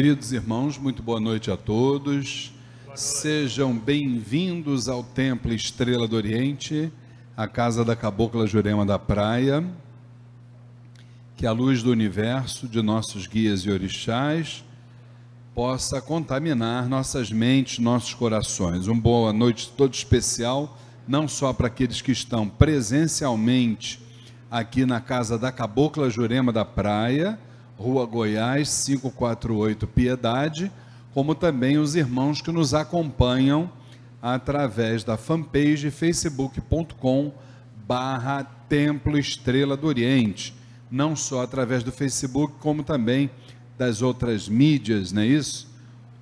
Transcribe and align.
Queridos 0.00 0.32
irmãos, 0.32 0.78
muito 0.78 1.02
boa 1.02 1.20
noite 1.20 1.50
a 1.50 1.58
todos. 1.58 2.54
Sejam 2.94 3.76
bem-vindos 3.76 4.88
ao 4.88 5.04
Templo 5.04 5.52
Estrela 5.52 6.08
do 6.08 6.16
Oriente, 6.16 6.90
a 7.36 7.46
casa 7.46 7.84
da 7.84 7.94
Cabocla 7.94 8.46
Jurema 8.46 8.86
da 8.86 8.98
Praia. 8.98 9.62
Que 11.36 11.46
a 11.46 11.52
luz 11.52 11.82
do 11.82 11.90
universo, 11.90 12.66
de 12.66 12.80
nossos 12.80 13.26
guias 13.26 13.60
e 13.60 13.70
orixás, 13.70 14.64
possa 15.54 16.00
contaminar 16.00 16.88
nossas 16.88 17.30
mentes, 17.30 17.78
nossos 17.78 18.14
corações. 18.14 18.86
Uma 18.86 18.98
boa 18.98 19.34
noite 19.34 19.70
todo 19.76 19.92
especial, 19.92 20.78
não 21.06 21.28
só 21.28 21.52
para 21.52 21.66
aqueles 21.66 22.00
que 22.00 22.10
estão 22.10 22.48
presencialmente 22.48 24.00
aqui 24.50 24.86
na 24.86 24.98
casa 24.98 25.38
da 25.38 25.52
Cabocla 25.52 26.08
Jurema 26.08 26.50
da 26.50 26.64
Praia, 26.64 27.38
Rua 27.80 28.04
Goiás, 28.04 28.84
548 28.84 29.86
Piedade, 29.86 30.70
como 31.14 31.34
também 31.34 31.78
os 31.78 31.94
irmãos 31.96 32.42
que 32.42 32.52
nos 32.52 32.74
acompanham 32.74 33.72
através 34.20 35.02
da 35.02 35.16
fanpage 35.16 35.90
facebook.com 35.90 37.32
barra 37.88 38.44
Templo 38.68 39.16
Estrela 39.16 39.78
do 39.78 39.86
Oriente, 39.86 40.54
não 40.90 41.16
só 41.16 41.42
através 41.42 41.82
do 41.82 41.90
Facebook, 41.90 42.52
como 42.60 42.82
também 42.82 43.30
das 43.78 44.02
outras 44.02 44.46
mídias, 44.46 45.10
não 45.10 45.22
é 45.22 45.26
isso? 45.28 45.66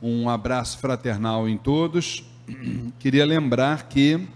Um 0.00 0.28
abraço 0.28 0.78
fraternal 0.78 1.48
em 1.48 1.58
todos. 1.58 2.22
Queria 3.00 3.26
lembrar 3.26 3.88
que 3.88 4.28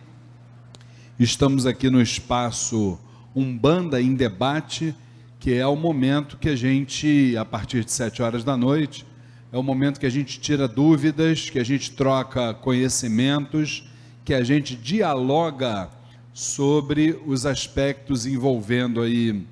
estamos 1.20 1.66
aqui 1.66 1.88
no 1.88 2.02
espaço 2.02 2.98
Umbanda 3.32 4.02
em 4.02 4.12
Debate, 4.12 4.92
que 5.42 5.52
é 5.52 5.66
o 5.66 5.74
momento 5.74 6.36
que 6.36 6.48
a 6.48 6.54
gente, 6.54 7.36
a 7.36 7.44
partir 7.44 7.84
de 7.84 7.90
sete 7.90 8.22
horas 8.22 8.44
da 8.44 8.56
noite, 8.56 9.04
é 9.50 9.58
o 9.58 9.62
momento 9.62 9.98
que 9.98 10.06
a 10.06 10.10
gente 10.10 10.38
tira 10.38 10.68
dúvidas, 10.68 11.50
que 11.50 11.58
a 11.58 11.64
gente 11.64 11.90
troca 11.90 12.54
conhecimentos, 12.54 13.90
que 14.24 14.34
a 14.34 14.44
gente 14.44 14.76
dialoga 14.76 15.90
sobre 16.32 17.20
os 17.26 17.44
aspectos 17.44 18.24
envolvendo 18.24 19.02
aí 19.02 19.44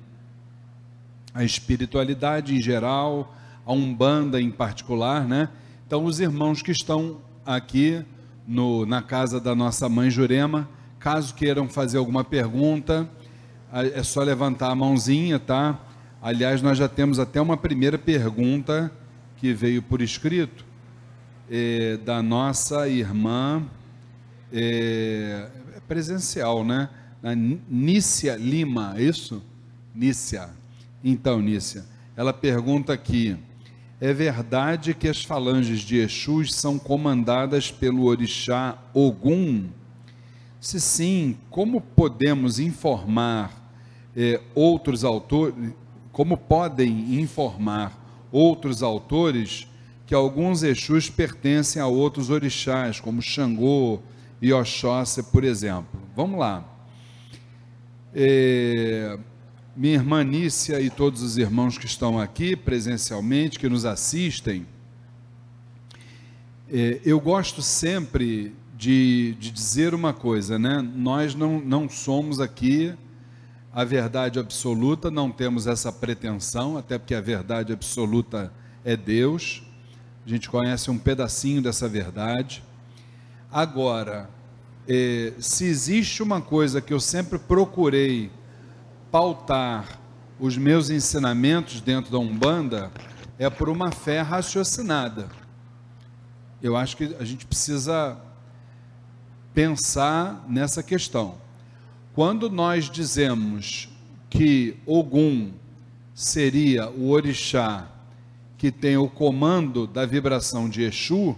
a 1.33 1.43
espiritualidade 1.43 2.55
em 2.55 2.61
geral, 2.61 3.35
a 3.65 3.73
Umbanda 3.73 4.39
em 4.39 4.49
particular, 4.49 5.27
né? 5.27 5.49
Então, 5.85 6.05
os 6.05 6.21
irmãos 6.21 6.61
que 6.61 6.71
estão 6.71 7.17
aqui 7.45 8.01
no, 8.47 8.85
na 8.85 9.01
casa 9.01 9.41
da 9.41 9.53
nossa 9.53 9.89
mãe 9.89 10.09
Jurema, 10.09 10.69
caso 10.99 11.35
queiram 11.35 11.67
fazer 11.67 11.97
alguma 11.97 12.23
pergunta, 12.23 13.09
é 13.73 14.03
só 14.03 14.21
levantar 14.21 14.69
a 14.69 14.75
mãozinha, 14.75 15.39
tá? 15.39 15.79
Aliás, 16.21 16.61
nós 16.61 16.77
já 16.77 16.87
temos 16.87 17.19
até 17.19 17.41
uma 17.41 17.57
primeira 17.57 17.97
pergunta 17.97 18.91
que 19.37 19.53
veio 19.53 19.81
por 19.81 20.01
escrito 20.01 20.65
é, 21.49 21.97
da 21.97 22.21
nossa 22.21 22.87
irmã 22.87 23.63
é, 24.51 25.47
é 25.75 25.79
presencial, 25.87 26.63
né? 26.63 26.89
Nícia 27.69 28.35
Lima, 28.35 28.93
é 28.97 29.03
isso? 29.03 29.41
Nícia. 29.95 30.49
Então, 31.03 31.41
Nícia, 31.41 31.85
ela 32.15 32.33
pergunta 32.33 32.93
aqui: 32.93 33.37
é 33.99 34.13
verdade 34.13 34.93
que 34.93 35.07
as 35.07 35.23
falanges 35.23 35.81
de 35.81 35.97
Exus 35.97 36.53
são 36.53 36.77
comandadas 36.77 37.71
pelo 37.71 38.05
orixá 38.05 38.77
Ogum? 38.93 39.69
Se 40.59 40.79
sim, 40.79 41.37
como 41.49 41.81
podemos 41.81 42.59
informar 42.59 43.60
é, 44.15 44.39
outros 44.53 45.03
autores, 45.03 45.55
como 46.11 46.37
podem 46.37 47.19
informar 47.21 47.97
outros 48.31 48.83
autores 48.83 49.67
que 50.05 50.13
alguns 50.13 50.61
Exus 50.63 51.09
pertencem 51.09 51.81
a 51.81 51.87
outros 51.87 52.29
orixás, 52.29 52.99
como 52.99 53.21
Xangô 53.21 54.01
e 54.41 54.51
Oxóssi, 54.51 55.23
por 55.23 55.43
exemplo. 55.43 56.01
Vamos 56.15 56.37
lá. 56.37 56.65
É, 58.13 59.17
minha 59.75 59.93
irmã 59.93 60.21
Nícia 60.23 60.81
e 60.81 60.89
todos 60.89 61.21
os 61.21 61.37
irmãos 61.37 61.77
que 61.77 61.85
estão 61.85 62.19
aqui 62.19 62.57
presencialmente, 62.57 63.57
que 63.57 63.69
nos 63.69 63.85
assistem, 63.85 64.65
é, 66.69 66.99
eu 67.05 67.19
gosto 67.19 67.61
sempre 67.61 68.53
de, 68.77 69.35
de 69.39 69.49
dizer 69.49 69.93
uma 69.93 70.11
coisa, 70.11 70.59
né? 70.59 70.81
Nós 70.81 71.35
não, 71.35 71.61
não 71.61 71.87
somos 71.87 72.41
aqui 72.41 72.93
a 73.73 73.83
verdade 73.83 74.37
absoluta, 74.37 75.09
não 75.09 75.31
temos 75.31 75.65
essa 75.65 75.91
pretensão, 75.91 76.77
até 76.77 76.97
porque 76.97 77.15
a 77.15 77.21
verdade 77.21 77.71
absoluta 77.71 78.51
é 78.83 78.97
Deus. 78.97 79.63
A 80.25 80.29
gente 80.29 80.49
conhece 80.49 80.91
um 80.91 80.97
pedacinho 80.97 81.61
dessa 81.61 81.87
verdade. 81.87 82.61
Agora, 83.49 84.29
eh, 84.87 85.33
se 85.39 85.65
existe 85.65 86.21
uma 86.21 86.41
coisa 86.41 86.81
que 86.81 86.93
eu 86.93 86.99
sempre 86.99 87.39
procurei 87.39 88.29
pautar 89.09 89.99
os 90.39 90.57
meus 90.57 90.89
ensinamentos 90.89 91.79
dentro 91.81 92.11
da 92.11 92.19
Umbanda, 92.19 92.91
é 93.39 93.49
por 93.49 93.69
uma 93.69 93.91
fé 93.91 94.21
raciocinada. 94.21 95.29
Eu 96.61 96.75
acho 96.75 96.97
que 96.97 97.15
a 97.19 97.23
gente 97.23 97.45
precisa 97.45 98.17
pensar 99.53 100.45
nessa 100.47 100.83
questão. 100.83 101.40
Quando 102.13 102.49
nós 102.49 102.89
dizemos 102.89 103.87
que 104.29 104.75
Ogum 104.85 105.51
seria 106.13 106.89
o 106.89 107.09
orixá 107.09 107.87
que 108.57 108.69
tem 108.69 108.97
o 108.97 109.07
comando 109.07 109.87
da 109.87 110.05
vibração 110.05 110.67
de 110.67 110.83
Exu, 110.83 111.37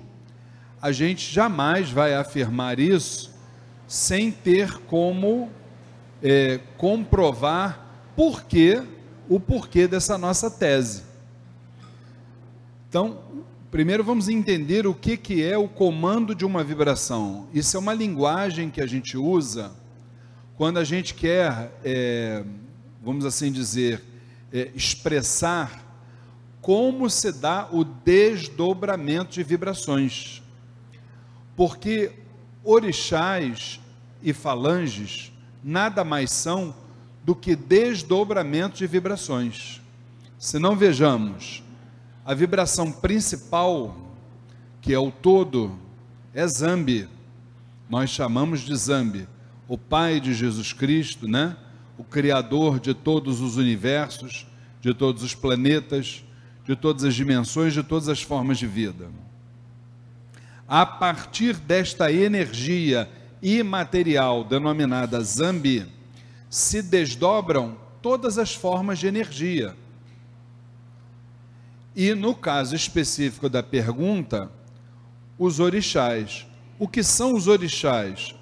a 0.81 0.91
gente 0.91 1.31
jamais 1.31 1.91
vai 1.91 2.15
afirmar 2.15 2.79
isso 2.79 3.31
sem 3.87 4.31
ter 4.31 4.79
como 4.87 5.49
é, 6.23 6.59
comprovar 6.75 8.11
porquê, 8.15 8.81
o 9.29 9.39
porquê 9.39 9.87
dessa 9.87 10.17
nossa 10.17 10.49
tese. 10.49 11.03
Então, 12.89 13.19
primeiro 13.69 14.03
vamos 14.03 14.27
entender 14.27 14.87
o 14.87 14.95
que, 14.95 15.17
que 15.17 15.43
é 15.43 15.55
o 15.55 15.67
comando 15.67 16.33
de 16.33 16.43
uma 16.43 16.63
vibração. 16.63 17.47
Isso 17.53 17.77
é 17.77 17.79
uma 17.79 17.93
linguagem 17.93 18.71
que 18.71 18.81
a 18.81 18.87
gente 18.87 19.15
usa 19.15 19.82
quando 20.55 20.77
a 20.77 20.83
gente 20.83 21.15
quer, 21.15 21.71
é, 21.83 22.43
vamos 23.03 23.25
assim 23.25 23.51
dizer, 23.51 24.03
é, 24.51 24.69
expressar 24.75 25.81
como 26.61 27.09
se 27.09 27.31
dá 27.31 27.67
o 27.71 27.83
desdobramento 27.83 29.31
de 29.31 29.43
vibrações. 29.43 30.43
Porque 31.55 32.11
orixás 32.63 33.79
e 34.21 34.31
falanges 34.31 35.31
nada 35.63 36.03
mais 36.03 36.31
são 36.31 36.73
do 37.23 37.35
que 37.35 37.55
desdobramento 37.55 38.77
de 38.77 38.85
vibrações. 38.85 39.81
Se 40.37 40.59
não 40.59 40.75
vejamos, 40.75 41.63
a 42.23 42.33
vibração 42.33 42.91
principal, 42.91 43.97
que 44.81 44.93
é 44.93 44.99
o 44.99 45.11
todo, 45.11 45.77
é 46.33 46.45
Zambi. 46.47 47.09
Nós 47.89 48.09
chamamos 48.09 48.61
de 48.61 48.75
Zambi 48.75 49.27
o 49.67 49.77
Pai 49.77 50.19
de 50.19 50.33
Jesus 50.33 50.73
Cristo, 50.73 51.27
né? 51.27 51.55
O 51.97 52.03
Criador 52.03 52.79
de 52.79 52.93
todos 52.93 53.41
os 53.41 53.57
universos, 53.57 54.45
de 54.81 54.93
todos 54.93 55.23
os 55.23 55.33
planetas, 55.33 56.23
de 56.65 56.75
todas 56.75 57.03
as 57.03 57.15
dimensões, 57.15 57.73
de 57.73 57.83
todas 57.83 58.09
as 58.09 58.21
formas 58.21 58.57
de 58.57 58.67
vida. 58.67 59.09
A 60.67 60.85
partir 60.85 61.55
desta 61.55 62.11
energia 62.11 63.09
imaterial 63.41 64.43
denominada 64.43 65.19
Zambi, 65.21 65.85
se 66.49 66.81
desdobram 66.81 67.77
todas 68.01 68.37
as 68.37 68.53
formas 68.53 68.99
de 68.99 69.07
energia. 69.07 69.75
E 71.95 72.13
no 72.13 72.33
caso 72.33 72.75
específico 72.75 73.49
da 73.49 73.61
pergunta, 73.61 74.49
os 75.37 75.59
orixás. 75.59 76.47
O 76.79 76.87
que 76.87 77.03
são 77.03 77.33
os 77.33 77.47
orixás? 77.47 78.35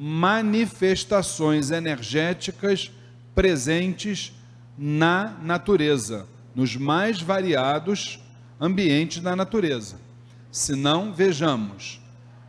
Manifestações 0.00 1.72
energéticas 1.72 2.88
presentes 3.34 4.32
na 4.78 5.36
natureza, 5.42 6.24
nos 6.54 6.76
mais 6.76 7.20
variados 7.20 8.20
ambientes 8.60 9.20
da 9.20 9.34
natureza. 9.34 9.96
Se 10.52 10.76
não, 10.76 11.12
vejamos, 11.12 12.00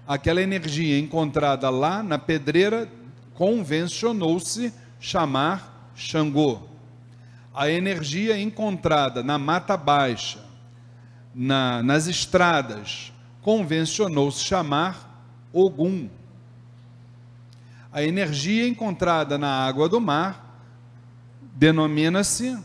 aquela 0.08 0.44
energia 0.44 1.00
encontrada 1.00 1.72
lá 1.72 2.04
na 2.04 2.20
pedreira 2.20 2.88
convencionou-se 3.34 4.72
chamar 5.00 5.92
Xangô. 5.96 6.60
A 7.52 7.68
energia 7.68 8.40
encontrada 8.40 9.24
na 9.24 9.40
mata 9.40 9.76
baixa, 9.76 10.40
na, 11.34 11.82
nas 11.82 12.06
estradas, 12.06 13.12
convencionou-se 13.42 14.44
chamar 14.44 15.10
Ogum. 15.52 16.10
A 17.92 18.04
energia 18.04 18.68
encontrada 18.68 19.38
na 19.38 19.66
água 19.66 19.90
do 19.90 20.00
mar 20.00 20.62
denomina-se 21.56 22.58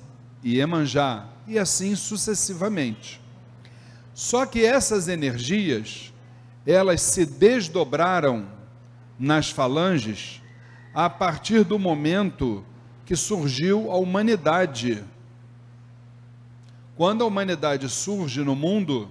Iemanjá, 0.45 1.27
e 1.47 1.59
assim 1.59 1.97
sucessivamente. 1.97 3.21
Só 4.13 4.47
que 4.47 4.65
essas 4.65 5.09
energias, 5.09 6.13
elas 6.67 7.01
se 7.03 7.25
desdobraram 7.25 8.47
nas 9.19 9.51
falanges 9.51 10.43
a 10.95 11.09
partir 11.11 11.65
do 11.65 11.79
momento 11.79 12.65
que 13.05 13.17
surgiu 13.17 13.91
a 13.91 13.97
humanidade. 13.97 15.03
Quando 16.97 17.25
a 17.25 17.27
humanidade 17.27 17.89
surge 17.89 18.43
no 18.43 18.55
mundo, 18.55 19.11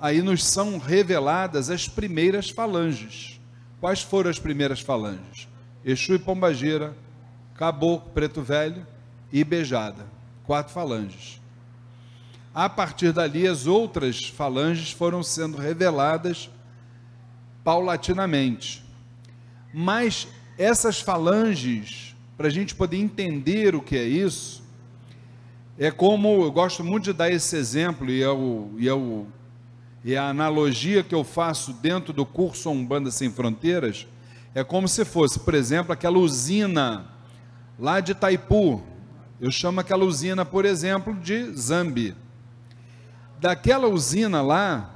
aí 0.00 0.20
nos 0.20 0.44
são 0.44 0.78
reveladas 0.78 1.70
as 1.70 1.88
primeiras 1.88 2.50
falanges. 2.50 3.40
Quais 3.82 4.00
foram 4.00 4.30
as 4.30 4.38
primeiras 4.38 4.78
falanges? 4.80 5.48
Exu 5.84 6.14
e 6.14 6.18
Pombagira, 6.20 6.96
Caboclo, 7.56 8.12
Preto 8.12 8.40
Velho 8.40 8.86
e 9.32 9.42
Beijada. 9.42 10.06
Quatro 10.44 10.72
falanges. 10.72 11.40
A 12.54 12.68
partir 12.68 13.12
dali, 13.12 13.44
as 13.44 13.66
outras 13.66 14.26
falanges 14.28 14.92
foram 14.92 15.20
sendo 15.20 15.58
reveladas 15.58 16.48
paulatinamente. 17.64 18.84
Mas 19.74 20.28
essas 20.56 21.00
falanges, 21.00 22.14
para 22.36 22.46
a 22.46 22.50
gente 22.50 22.76
poder 22.76 22.98
entender 22.98 23.74
o 23.74 23.82
que 23.82 23.96
é 23.96 24.04
isso, 24.04 24.62
é 25.76 25.90
como, 25.90 26.44
eu 26.44 26.52
gosto 26.52 26.84
muito 26.84 27.06
de 27.06 27.12
dar 27.12 27.32
esse 27.32 27.56
exemplo, 27.56 28.08
e 28.08 28.22
é, 28.22 28.30
o, 28.30 28.70
e 28.78 28.88
é, 28.88 28.94
o, 28.94 29.26
e 30.04 30.16
a 30.16 30.28
analogia 30.28 31.02
que 31.02 31.14
eu 31.14 31.22
faço 31.22 31.72
dentro 31.72 32.12
do 32.12 32.26
curso 32.26 32.70
Umbanda 32.70 33.10
Sem 33.10 33.30
Fronteiras, 33.30 34.06
é 34.54 34.64
como 34.64 34.88
se 34.88 35.04
fosse, 35.04 35.38
por 35.40 35.54
exemplo, 35.54 35.92
aquela 35.92 36.18
usina 36.18 37.06
lá 37.78 38.00
de 38.00 38.14
Taipu. 38.14 38.82
Eu 39.40 39.50
chamo 39.50 39.80
aquela 39.80 40.04
usina, 40.04 40.44
por 40.44 40.64
exemplo, 40.64 41.14
de 41.14 41.52
Zambi. 41.52 42.14
Daquela 43.40 43.88
usina 43.88 44.42
lá, 44.42 44.90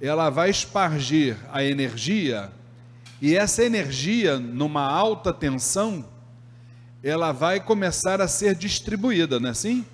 ela 0.00 0.30
vai 0.30 0.50
espargir 0.50 1.36
a 1.52 1.62
energia, 1.62 2.50
e 3.20 3.36
essa 3.36 3.64
energia, 3.64 4.36
numa 4.36 4.82
alta 4.82 5.32
tensão, 5.32 6.04
ela 7.04 7.30
vai 7.30 7.60
começar 7.60 8.20
a 8.20 8.26
ser 8.26 8.56
distribuída, 8.56 9.38
não 9.38 9.48
é 9.48 9.52
assim? 9.52 9.84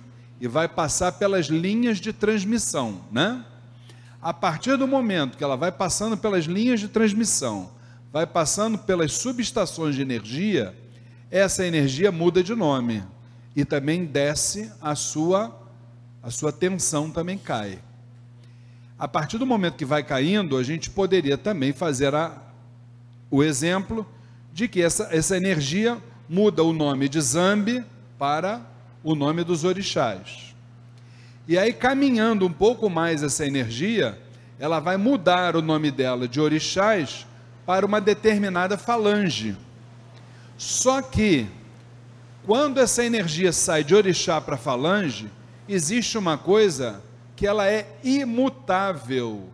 E 0.41 0.47
vai 0.47 0.67
passar 0.67 1.11
pelas 1.11 1.45
linhas 1.45 1.99
de 1.99 2.11
transmissão, 2.11 3.01
né? 3.11 3.45
A 4.21 4.33
partir 4.33 4.77
do 4.77 4.87
momento 4.87 5.37
que 5.37 5.43
ela 5.43 5.55
vai 5.55 5.71
passando 5.71 6.17
pelas 6.17 6.45
linhas 6.45 6.79
de 6.79 6.87
transmissão, 6.87 7.71
vai 8.11 8.27
passando 8.27 8.77
pelas 8.77 9.13
subestações 9.13 9.95
de 9.95 10.01
energia, 10.01 10.75
essa 11.31 11.65
energia 11.65 12.11
muda 12.11 12.43
de 12.43 12.55
nome 12.55 13.03
e 13.55 13.63
também 13.63 14.05
desce 14.05 14.71
a 14.81 14.95
sua 14.95 15.57
a 16.21 16.29
sua 16.29 16.51
tensão 16.51 17.09
também 17.09 17.37
cai 17.37 17.79
a 18.99 19.07
partir 19.07 19.37
do 19.37 19.45
momento 19.45 19.77
que 19.77 19.85
vai 19.85 20.03
caindo, 20.03 20.57
a 20.57 20.63
gente 20.63 20.89
poderia 20.89 21.37
também 21.37 21.71
fazer 21.71 22.13
a, 22.13 22.37
o 23.31 23.41
exemplo 23.41 24.05
de 24.51 24.67
que 24.67 24.81
essa, 24.81 25.07
essa 25.09 25.37
energia 25.37 25.97
muda 26.27 26.61
o 26.65 26.73
nome 26.73 27.07
de 27.07 27.21
Zambi 27.21 27.81
para 28.17 28.61
o 29.01 29.15
nome 29.15 29.45
dos 29.45 29.63
orixás. 29.63 30.48
E 31.49 31.57
aí, 31.57 31.73
caminhando 31.73 32.45
um 32.45 32.53
pouco 32.53 32.91
mais 32.91 33.23
essa 33.23 33.43
energia, 33.43 34.21
ela 34.59 34.79
vai 34.79 34.97
mudar 34.97 35.55
o 35.55 35.63
nome 35.63 35.89
dela 35.89 36.27
de 36.27 36.39
orixás 36.39 37.25
para 37.65 37.83
uma 37.83 37.99
determinada 37.99 38.77
falange. 38.77 39.57
Só 40.59 41.01
que, 41.01 41.47
quando 42.45 42.79
essa 42.79 43.03
energia 43.03 43.51
sai 43.51 43.83
de 43.83 43.95
orixá 43.95 44.39
para 44.39 44.57
falange, 44.57 45.27
existe 45.67 46.19
uma 46.19 46.37
coisa 46.37 47.01
que 47.35 47.47
ela 47.47 47.67
é 47.67 47.97
imutável, 48.03 49.49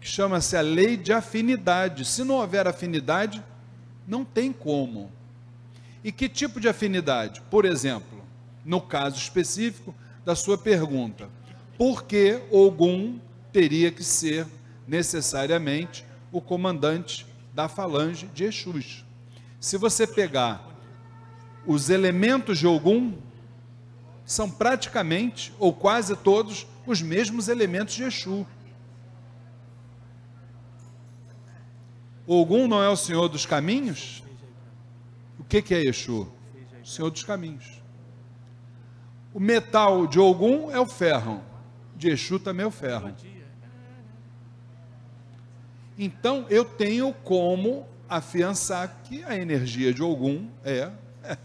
que 0.00 0.08
chama-se 0.08 0.56
a 0.56 0.60
lei 0.60 0.96
de 0.96 1.12
afinidade. 1.12 2.04
Se 2.06 2.24
não 2.24 2.38
houver 2.38 2.66
afinidade, 2.66 3.40
não 4.04 4.24
tem 4.24 4.52
como. 4.52 5.08
E 6.02 6.10
que 6.10 6.28
tipo 6.28 6.58
de 6.58 6.68
afinidade? 6.68 7.40
Por 7.48 7.64
exemplo, 7.64 8.20
no 8.64 8.80
caso 8.80 9.16
específico 9.16 9.94
da 10.24 10.34
sua 10.34 10.58
pergunta, 10.58 11.28
por 11.76 12.04
que 12.04 12.42
Ogum 12.50 13.18
teria 13.52 13.90
que 13.90 14.04
ser 14.04 14.46
necessariamente 14.86 16.04
o 16.30 16.40
comandante 16.40 17.26
da 17.54 17.68
falange 17.68 18.26
de 18.34 18.44
Exus? 18.44 19.04
Se 19.58 19.76
você 19.76 20.06
pegar 20.06 20.66
os 21.66 21.90
elementos 21.90 22.58
de 22.58 22.66
Ogum, 22.66 23.14
são 24.24 24.48
praticamente, 24.50 25.52
ou 25.58 25.72
quase 25.72 26.14
todos, 26.16 26.66
os 26.86 27.02
mesmos 27.02 27.48
elementos 27.48 27.94
de 27.94 28.04
Exu. 28.04 28.46
Ogum 32.26 32.68
não 32.68 32.82
é 32.82 32.88
o 32.88 32.96
Senhor 32.96 33.28
dos 33.28 33.44
caminhos? 33.44 34.22
O 35.38 35.44
que, 35.44 35.60
que 35.60 35.74
é 35.74 35.82
Exu? 35.84 36.28
O 36.80 36.86
Senhor 36.86 37.10
dos 37.10 37.24
caminhos. 37.24 37.79
O 39.32 39.38
metal 39.38 40.06
de 40.06 40.18
Ogum 40.18 40.70
é 40.70 40.80
o 40.80 40.86
ferro, 40.86 41.40
de 41.94 42.08
Exu 42.08 42.38
também 42.38 42.64
é 42.64 42.66
o 42.66 42.70
ferro. 42.70 43.14
Então 45.96 46.46
eu 46.48 46.64
tenho 46.64 47.12
como 47.12 47.86
afiançar 48.08 49.02
que 49.04 49.22
a 49.22 49.36
energia 49.36 49.94
de 49.94 50.02
Ogum 50.02 50.48
é, 50.64 50.90
é 51.22 51.38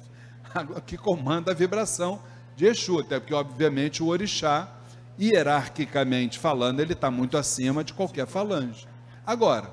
a 0.53 0.81
que 0.81 0.97
comanda 0.97 1.51
a 1.51 1.53
vibração 1.53 2.19
de 2.55 2.65
Exu, 2.65 2.99
até 2.99 3.19
porque 3.19 3.33
obviamente 3.33 4.01
o 4.01 4.07
orixá 4.07 4.71
hierarquicamente 5.19 6.39
falando, 6.39 6.79
ele 6.79 6.93
está 6.93 7.11
muito 7.11 7.37
acima 7.37 7.83
de 7.83 7.93
qualquer 7.93 8.25
falange. 8.25 8.87
Agora, 9.25 9.69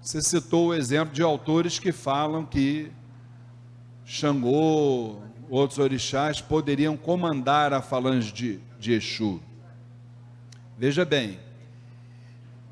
você 0.00 0.22
citou 0.22 0.68
o 0.68 0.74
exemplo 0.74 1.12
de 1.12 1.22
autores 1.22 1.78
que 1.78 1.92
falam 1.92 2.44
que 2.44 2.92
Xangô, 4.04 5.16
outros 5.48 5.78
orixás 5.78 6.40
poderiam 6.40 6.96
comandar 6.96 7.72
a 7.72 7.80
falange 7.80 8.32
de, 8.32 8.60
de 8.78 8.92
Exu. 8.92 9.40
Veja 10.78 11.04
bem, 11.04 11.38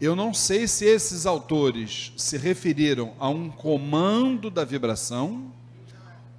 eu 0.00 0.14
não 0.14 0.34
sei 0.34 0.66
se 0.66 0.84
esses 0.84 1.24
autores 1.24 2.12
se 2.16 2.36
referiram 2.36 3.14
a 3.18 3.28
um 3.28 3.48
comando 3.48 4.50
da 4.50 4.64
vibração 4.64 5.52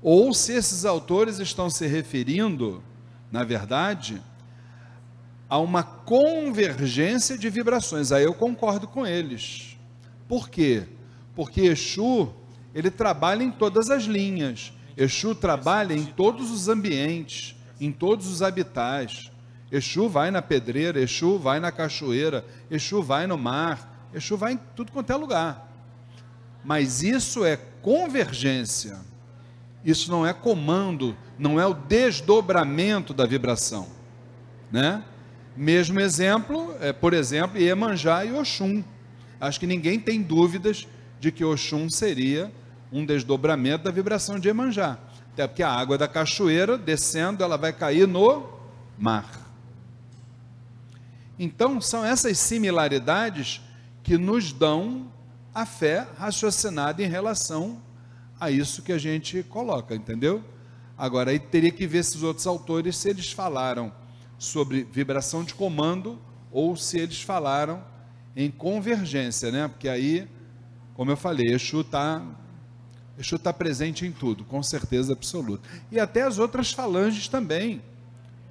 ou 0.02 0.34
se 0.34 0.54
esses 0.54 0.86
autores 0.86 1.40
estão 1.40 1.70
se 1.70 1.88
referindo, 1.88 2.84
na 3.32 3.44
verdade, 3.44 4.22
a 5.50 5.58
uma 5.58 5.84
convergência 5.84 7.38
de 7.38 7.50
vibrações. 7.50 8.12
Aí 8.12 8.24
eu 8.24 8.34
concordo 8.34 8.88
com 8.88 9.08
eles. 9.08 9.78
Por 10.28 10.50
quê? 10.50 10.84
Porque 11.34 11.62
Exu, 11.62 12.32
ele 12.74 12.92
trabalha 12.92 13.44
em 13.44 13.52
todas 13.52 13.90
as 13.90 14.04
linhas. 14.04 14.74
Exu 14.98 15.36
trabalha 15.36 15.94
em 15.94 16.06
todos 16.06 16.52
os 16.52 16.68
ambientes, 16.68 17.56
em 17.80 17.92
todos 17.92 18.28
os 18.28 18.42
habitats. 18.42 19.32
Exu 19.72 20.08
vai 20.08 20.32
na 20.32 20.42
pedreira, 20.42 21.00
Exu 21.00 21.38
vai 21.38 21.60
na 21.60 21.72
cachoeira, 21.72 22.46
Exu 22.72 23.04
vai 23.04 23.28
no 23.28 23.38
mar, 23.38 24.10
Exu 24.14 24.38
vai 24.38 24.54
em 24.54 24.60
tudo 24.76 24.92
quanto 24.92 25.12
é 25.12 25.16
lugar. 25.16 25.70
Mas 26.64 27.04
isso 27.04 27.44
é 27.44 27.58
convergência. 27.82 28.98
Isso 29.84 30.10
não 30.10 30.26
é 30.26 30.34
comando, 30.34 31.16
não 31.38 31.60
é 31.60 31.68
o 31.68 31.74
desdobramento 31.74 33.14
da 33.14 33.26
vibração, 33.26 33.88
né? 34.72 35.04
Mesmo 35.56 36.00
exemplo, 36.00 36.76
é, 36.82 36.92
por 36.92 37.14
exemplo, 37.14 37.60
Iemanjá 37.60 38.26
e 38.26 38.34
Oxum. 38.34 38.84
Acho 39.40 39.60
que 39.60 39.68
ninguém 39.68 40.00
tem 40.00 40.22
dúvidas 40.22 40.88
de 41.20 41.32
que 41.32 41.46
Oxum 41.46 41.88
seria 41.88 42.52
um 42.96 43.06
desdobramento 43.06 43.84
da 43.84 43.92
vibração 43.92 44.40
de 44.40 44.48
Iemanjá. 44.48 44.98
Até 45.34 45.46
porque 45.46 45.62
a 45.62 45.70
água 45.70 45.98
da 45.98 46.08
cachoeira, 46.08 46.78
descendo, 46.78 47.44
ela 47.44 47.58
vai 47.58 47.74
cair 47.74 48.08
no 48.08 48.48
mar. 48.98 49.30
Então, 51.38 51.82
são 51.82 52.06
essas 52.06 52.40
similaridades 52.40 53.62
que 54.02 54.18
nos 54.18 54.54
dão 54.54 55.12
a 55.54 55.66
fé 55.66 56.08
raciocinada 56.18 57.04
em 57.04 57.08
relação 57.08 57.82
a 58.40 58.50
isso 58.50 58.82
que 58.82 58.94
a 58.94 58.98
gente 58.98 59.44
coloca, 59.44 59.94
entendeu? 59.94 60.42
Agora, 60.98 61.32
aí 61.32 61.40
teria 61.40 61.72
que 61.72 61.86
ver 61.86 62.02
se 62.06 62.16
os 62.16 62.24
outros 62.24 62.48
autores, 62.48 62.96
se 62.96 63.10
eles 63.10 63.30
falaram 63.30 63.92
sobre 64.38 64.86
vibração 64.86 65.44
de 65.44 65.54
comando 65.54 66.18
ou 66.50 66.78
se 66.78 66.98
eles 66.98 67.22
falaram 67.22 67.84
em 68.38 68.50
convergência, 68.50 69.52
né? 69.52 69.68
Porque 69.68 69.90
aí, 69.90 70.26
como 70.94 71.12
eu 71.12 71.18
falei, 71.18 71.54
Exu 71.54 71.82
está 71.82 72.22
Exu 73.18 73.40
tá 73.40 73.54
presente 73.54 74.06
em 74.06 74.12
tudo, 74.12 74.44
com 74.44 74.62
certeza 74.62 75.14
absoluta. 75.14 75.68
E 75.92 76.00
até 76.00 76.24
as 76.24 76.38
outras 76.38 76.72
falanges 76.72 77.28
também, 77.28 77.82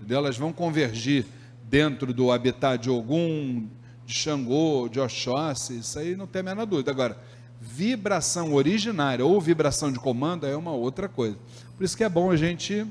elas 0.08 0.38
vão 0.38 0.52
convergir 0.52 1.26
dentro 1.68 2.14
do 2.14 2.30
habitat 2.30 2.82
de 2.82 2.90
Ogum, 2.90 3.66
de 4.06 4.14
Xangô, 4.14 4.88
de 4.90 5.00
Oxóssi, 5.00 5.78
isso 5.78 5.98
aí 5.98 6.16
não 6.16 6.26
tem 6.26 6.40
a 6.40 6.44
menor 6.44 6.66
dúvida. 6.66 6.90
Agora, 6.90 7.18
vibração 7.60 8.54
originária 8.54 9.24
ou 9.24 9.40
vibração 9.40 9.90
de 9.92 9.98
comando 9.98 10.46
é 10.46 10.56
uma 10.56 10.72
outra 10.72 11.08
coisa. 11.08 11.36
Por 11.76 11.84
isso 11.84 11.96
que 11.96 12.04
é 12.04 12.08
bom 12.08 12.30
a 12.30 12.36
gente 12.36 12.86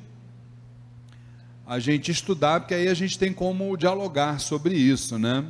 a 1.66 1.80
gente 1.80 2.12
estudar, 2.12 2.60
porque 2.60 2.74
aí 2.74 2.90
a 2.90 2.94
gente 2.94 3.18
tem 3.18 3.32
como 3.32 3.78
dialogar 3.78 4.40
sobre 4.40 4.76
isso, 4.76 5.18
né? 5.18 5.46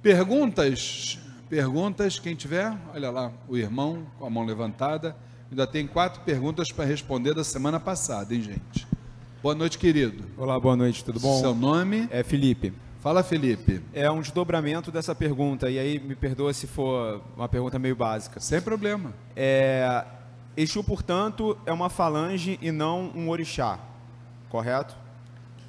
Perguntas? 0.00 1.18
Perguntas, 1.48 2.18
quem 2.18 2.34
tiver? 2.34 2.76
Olha 2.92 3.08
lá, 3.08 3.32
o 3.48 3.56
irmão 3.56 4.04
com 4.18 4.26
a 4.26 4.30
mão 4.30 4.44
levantada. 4.44 5.16
Ainda 5.48 5.64
tem 5.64 5.86
quatro 5.86 6.20
perguntas 6.22 6.72
para 6.72 6.84
responder 6.84 7.34
da 7.34 7.44
semana 7.44 7.78
passada, 7.78 8.34
hein, 8.34 8.42
gente? 8.42 8.84
Boa 9.40 9.54
noite, 9.54 9.78
querido. 9.78 10.24
Olá, 10.36 10.58
boa 10.58 10.74
noite, 10.74 11.04
tudo 11.04 11.20
bom? 11.20 11.38
Seu 11.38 11.54
nome? 11.54 12.08
É 12.10 12.24
Felipe. 12.24 12.72
Fala, 12.98 13.22
Felipe. 13.22 13.80
É 13.92 14.10
um 14.10 14.20
desdobramento 14.20 14.90
dessa 14.90 15.14
pergunta, 15.14 15.70
e 15.70 15.78
aí 15.78 16.00
me 16.00 16.16
perdoa 16.16 16.52
se 16.52 16.66
for 16.66 17.22
uma 17.36 17.48
pergunta 17.48 17.78
meio 17.78 17.94
básica. 17.94 18.40
Sem 18.40 18.60
problema. 18.60 19.14
É, 19.36 20.04
Exu, 20.56 20.82
portanto, 20.82 21.56
é 21.64 21.72
uma 21.72 21.88
falange 21.88 22.58
e 22.60 22.72
não 22.72 23.12
um 23.14 23.28
orixá, 23.28 23.78
correto? 24.48 24.96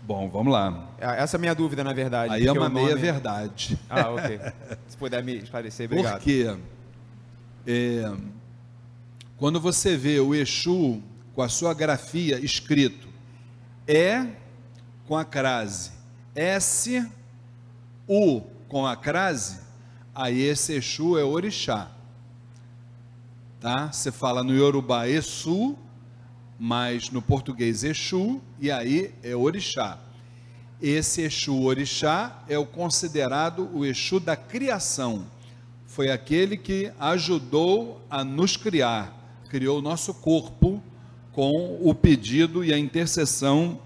Bom, 0.08 0.30
vamos 0.30 0.54
lá. 0.54 0.88
É, 0.98 1.22
essa 1.22 1.36
é 1.36 1.38
a 1.38 1.42
minha 1.42 1.54
dúvida, 1.54 1.84
na 1.84 1.92
verdade. 1.92 2.34
Aí 2.34 2.48
é 2.48 2.52
uma 2.54 2.62
o 2.68 2.70
nome- 2.70 2.82
meia 2.86 2.96
verdade. 2.96 3.78
Ah, 3.90 4.10
ok. 4.10 4.40
Se 4.88 4.96
puder 4.96 5.22
me 5.22 5.36
esclarecer, 5.36 5.86
obrigado. 5.92 6.14
Porque 6.20 6.56
é, 7.68 8.16
quando 9.36 9.60
você 9.60 9.98
vê 9.98 10.18
o 10.22 10.34
Exu 10.34 11.02
com 11.36 11.42
a 11.42 11.50
sua 11.50 11.74
grafia 11.74 12.40
escrito 12.40 13.06
E 13.86 14.26
com 15.06 15.18
a 15.18 15.26
crase, 15.26 15.92
S, 16.34 17.06
U 18.08 18.42
com 18.70 18.88
a 18.88 18.96
crase, 18.96 19.60
aí 20.16 20.42
esse 20.42 20.72
Exu 20.74 21.18
é 21.18 21.24
orixá. 21.26 21.92
Tá? 23.60 23.92
Você 23.92 24.10
fala 24.12 24.42
no 24.42 24.54
Yorubá 24.56 25.06
Exu, 25.08 25.78
mas 26.60 27.10
no 27.10 27.22
português 27.22 27.84
Exu, 27.84 28.42
e 28.60 28.72
aí 28.72 29.14
é 29.24 29.36
orixá. 29.36 30.00
Esse 30.82 31.22
Exu 31.22 31.64
orixá 31.64 32.44
é 32.48 32.58
o 32.58 32.66
considerado 32.66 33.70
o 33.74 33.86
Exu 33.86 34.20
da 34.20 34.36
criação. 34.36 35.26
Foi 35.86 36.12
aquele 36.12 36.58
que 36.58 36.92
ajudou 37.00 38.02
a 38.10 38.24
nos 38.24 38.58
criar, 38.58 39.42
criou 39.50 39.80
o 39.80 39.82
nosso 39.82 40.14
corpo 40.14 40.82
com 41.32 41.80
o 41.82 41.94
pedido 41.94 42.64
e 42.64 42.74
a 42.74 42.78
intercessão 42.78 43.80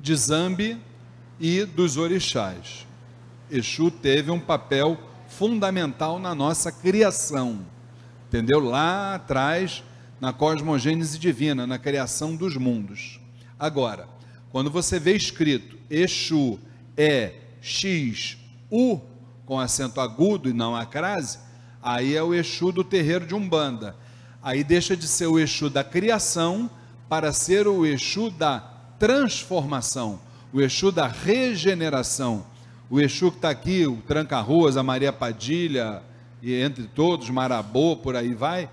de 0.00 0.14
Zambi 0.14 0.78
e 1.38 1.64
dos 1.64 1.96
orixás. 1.96 2.86
Exu 3.50 3.90
teve 3.90 4.30
um 4.30 4.40
papel 4.40 4.98
fundamental 5.28 6.18
na 6.18 6.34
nossa 6.34 6.70
criação, 6.70 7.60
entendeu? 8.28 8.60
Lá 8.60 9.14
atrás, 9.14 9.82
na 10.20 10.32
cosmogênese 10.32 11.18
divina, 11.18 11.66
na 11.66 11.78
criação 11.78 12.34
dos 12.34 12.56
mundos. 12.56 13.20
Agora, 13.58 14.08
quando 14.50 14.70
você 14.70 14.98
vê 14.98 15.14
escrito 15.14 15.76
Exu 15.90 16.58
é 16.96 17.32
X 17.60 18.36
U 18.70 19.00
com 19.44 19.58
acento 19.58 20.00
agudo 20.00 20.48
e 20.48 20.52
não 20.52 20.74
a 20.74 20.86
crase, 20.86 21.38
aí 21.82 22.14
é 22.14 22.22
o 22.22 22.32
Exu 22.32 22.72
do 22.72 22.84
terreiro 22.84 23.26
de 23.26 23.34
Umbanda. 23.34 23.96
Aí 24.42 24.62
deixa 24.62 24.96
de 24.96 25.06
ser 25.06 25.26
o 25.26 25.38
Exu 25.38 25.68
da 25.68 25.82
criação 25.82 26.70
para 27.08 27.32
ser 27.32 27.66
o 27.66 27.84
Exu 27.84 28.30
da 28.30 28.60
transformação, 28.98 30.20
o 30.52 30.60
Exu 30.60 30.92
da 30.92 31.06
regeneração. 31.06 32.46
O 32.90 33.00
Exu 33.00 33.30
que 33.30 33.38
está 33.38 33.50
aqui, 33.50 33.86
o 33.86 33.96
Tranca-Ruas, 33.96 34.76
a 34.76 34.82
Maria 34.82 35.12
Padilha, 35.12 36.02
e 36.42 36.54
entre 36.54 36.84
todos, 36.84 37.30
Marabô, 37.30 37.96
por 37.96 38.14
aí 38.14 38.34
vai, 38.34 38.68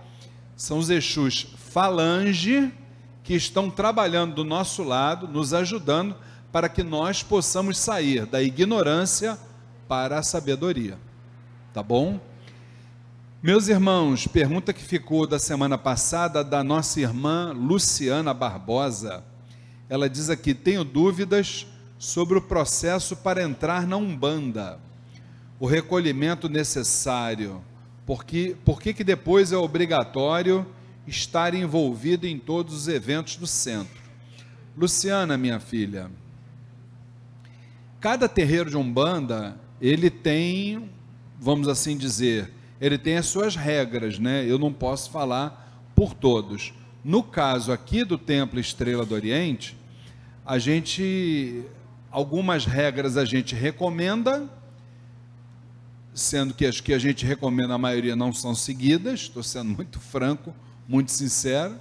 são 0.61 0.77
os 0.77 0.91
Exus 0.91 1.47
falange 1.71 2.71
que 3.23 3.33
estão 3.33 3.67
trabalhando 3.67 4.35
do 4.35 4.43
nosso 4.43 4.83
lado, 4.83 5.27
nos 5.27 5.55
ajudando 5.55 6.15
para 6.51 6.69
que 6.69 6.83
nós 6.83 7.23
possamos 7.23 7.79
sair 7.79 8.27
da 8.27 8.43
ignorância 8.43 9.39
para 9.87 10.19
a 10.19 10.23
sabedoria. 10.23 10.99
Tá 11.73 11.81
bom? 11.81 12.19
Meus 13.41 13.69
irmãos, 13.69 14.27
pergunta 14.27 14.71
que 14.71 14.83
ficou 14.83 15.25
da 15.25 15.39
semana 15.39 15.79
passada 15.79 16.43
da 16.43 16.63
nossa 16.63 17.01
irmã 17.01 17.51
Luciana 17.57 18.31
Barbosa. 18.31 19.23
Ela 19.89 20.07
diz 20.07 20.29
aqui: 20.29 20.53
tenho 20.53 20.83
dúvidas 20.83 21.65
sobre 21.97 22.37
o 22.37 22.41
processo 22.41 23.15
para 23.15 23.41
entrar 23.41 23.87
na 23.87 23.97
Umbanda, 23.97 24.77
o 25.59 25.65
recolhimento 25.65 26.47
necessário, 26.47 27.63
porque, 28.05 28.55
por 28.65 28.81
que 28.81 28.93
que 28.93 29.03
depois 29.03 29.51
é 29.51 29.57
obrigatório 29.57 30.65
estar 31.07 31.53
envolvido 31.53 32.27
em 32.27 32.37
todos 32.37 32.73
os 32.73 32.87
eventos 32.87 33.35
do 33.35 33.47
centro? 33.47 34.01
Luciana, 34.77 35.37
minha 35.37 35.59
filha, 35.59 36.09
cada 37.99 38.27
terreiro 38.27 38.69
de 38.69 38.77
Umbanda, 38.77 39.57
ele 39.79 40.09
tem, 40.09 40.89
vamos 41.39 41.67
assim 41.67 41.97
dizer, 41.97 42.51
ele 42.79 42.97
tem 42.97 43.17
as 43.17 43.27
suas 43.27 43.55
regras, 43.55 44.17
né? 44.17 44.45
Eu 44.45 44.57
não 44.57 44.73
posso 44.73 45.11
falar 45.11 45.85
por 45.95 46.13
todos. 46.13 46.73
No 47.03 47.21
caso 47.21 47.71
aqui 47.71 48.03
do 48.03 48.17
Templo 48.17 48.59
Estrela 48.59 49.05
do 49.05 49.13
Oriente, 49.13 49.77
a 50.45 50.57
gente 50.57 51.63
algumas 52.11 52.65
regras 52.65 53.15
a 53.17 53.23
gente 53.23 53.55
recomenda, 53.55 54.49
sendo 56.13 56.53
que 56.53 56.65
as 56.65 56.81
que 56.81 56.93
a 56.93 56.99
gente 56.99 57.25
recomenda 57.25 57.73
a 57.73 57.77
maioria 57.77 58.15
não 58.15 58.33
são 58.33 58.53
seguidas, 58.53 59.21
estou 59.21 59.43
sendo 59.43 59.69
muito 59.69 59.99
franco, 59.99 60.53
muito 60.87 61.11
sincero, 61.11 61.75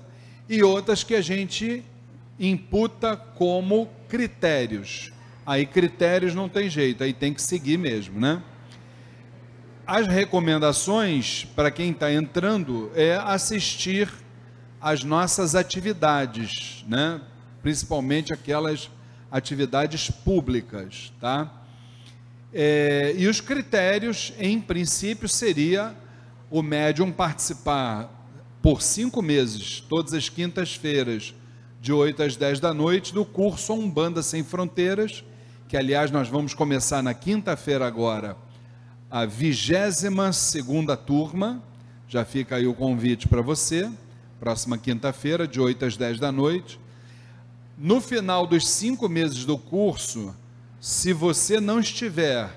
e 0.48 0.62
outras 0.62 1.02
que 1.02 1.14
a 1.14 1.20
gente 1.20 1.84
imputa 2.38 3.16
como 3.16 3.88
critérios. 4.08 5.12
Aí 5.44 5.66
critérios 5.66 6.34
não 6.34 6.48
tem 6.48 6.68
jeito, 6.68 7.02
aí 7.02 7.12
tem 7.12 7.34
que 7.34 7.42
seguir 7.42 7.76
mesmo, 7.76 8.20
né? 8.20 8.42
As 9.86 10.06
recomendações 10.06 11.44
para 11.56 11.70
quem 11.70 11.90
está 11.90 12.12
entrando 12.12 12.92
é 12.94 13.16
assistir 13.16 14.08
às 14.80 15.02
nossas 15.02 15.54
atividades, 15.54 16.84
né? 16.86 17.20
principalmente 17.62 18.32
aquelas 18.32 18.90
atividades 19.30 20.10
públicas, 20.10 21.12
tá? 21.20 21.59
É, 22.52 23.14
e 23.16 23.28
os 23.28 23.40
critérios, 23.40 24.32
em 24.38 24.60
princípio, 24.60 25.28
seria 25.28 25.94
o 26.50 26.62
médium 26.62 27.12
participar 27.12 28.10
por 28.60 28.82
cinco 28.82 29.22
meses, 29.22 29.80
todas 29.88 30.12
as 30.12 30.28
quintas-feiras, 30.28 31.34
de 31.80 31.92
8 31.92 32.22
às 32.22 32.36
10 32.36 32.60
da 32.60 32.74
noite, 32.74 33.14
do 33.14 33.24
curso 33.24 33.72
Umbanda 33.72 34.22
Sem 34.22 34.44
Fronteiras, 34.44 35.24
que 35.66 35.76
aliás 35.76 36.10
nós 36.10 36.28
vamos 36.28 36.52
começar 36.52 37.02
na 37.02 37.14
quinta-feira 37.14 37.86
agora, 37.86 38.36
a 39.10 39.24
vigésima 39.24 40.32
segunda 40.32 40.96
turma, 40.96 41.62
já 42.06 42.24
fica 42.24 42.56
aí 42.56 42.66
o 42.66 42.74
convite 42.74 43.28
para 43.28 43.40
você, 43.40 43.90
próxima 44.38 44.76
quinta-feira, 44.76 45.46
de 45.46 45.60
8 45.60 45.84
às 45.84 45.96
10 45.96 46.18
da 46.18 46.30
noite. 46.30 46.78
No 47.78 48.00
final 48.00 48.46
dos 48.46 48.68
cinco 48.68 49.08
meses 49.08 49.44
do 49.44 49.56
curso, 49.56 50.34
se 50.80 51.12
você 51.12 51.60
não 51.60 51.78
estiver 51.78 52.50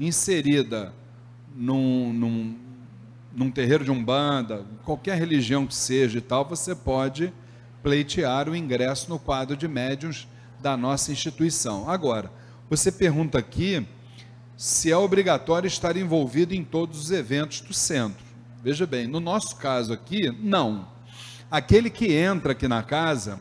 inserida 0.00 0.92
num, 1.54 2.12
num, 2.12 2.58
num 3.32 3.50
terreiro 3.52 3.84
de 3.84 3.90
umbanda, 3.90 4.66
qualquer 4.84 5.16
religião 5.16 5.64
que 5.64 5.74
seja 5.76 6.18
e 6.18 6.20
tal, 6.20 6.44
você 6.44 6.74
pode 6.74 7.32
pleitear 7.80 8.48
o 8.48 8.56
ingresso 8.56 9.08
no 9.08 9.18
quadro 9.18 9.56
de 9.56 9.68
médiuns 9.68 10.26
da 10.60 10.76
nossa 10.76 11.12
instituição. 11.12 11.88
Agora, 11.88 12.32
você 12.68 12.90
pergunta 12.90 13.38
aqui 13.38 13.86
se 14.56 14.90
é 14.90 14.96
obrigatório 14.96 15.68
estar 15.68 15.96
envolvido 15.96 16.52
em 16.52 16.64
todos 16.64 17.00
os 17.00 17.10
eventos 17.12 17.60
do 17.60 17.72
centro. 17.72 18.26
Veja 18.60 18.88
bem, 18.88 19.06
no 19.06 19.20
nosso 19.20 19.54
caso 19.54 19.92
aqui, 19.92 20.32
não. 20.40 20.88
Aquele 21.48 21.90
que 21.90 22.12
entra 22.12 22.52
aqui 22.52 22.66
na 22.66 22.82
casa, 22.82 23.38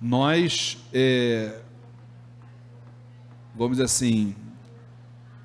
nós, 0.00 0.76
é, 0.92 1.62
vamos 3.58 3.78
dizer 3.78 3.86
assim, 3.86 4.36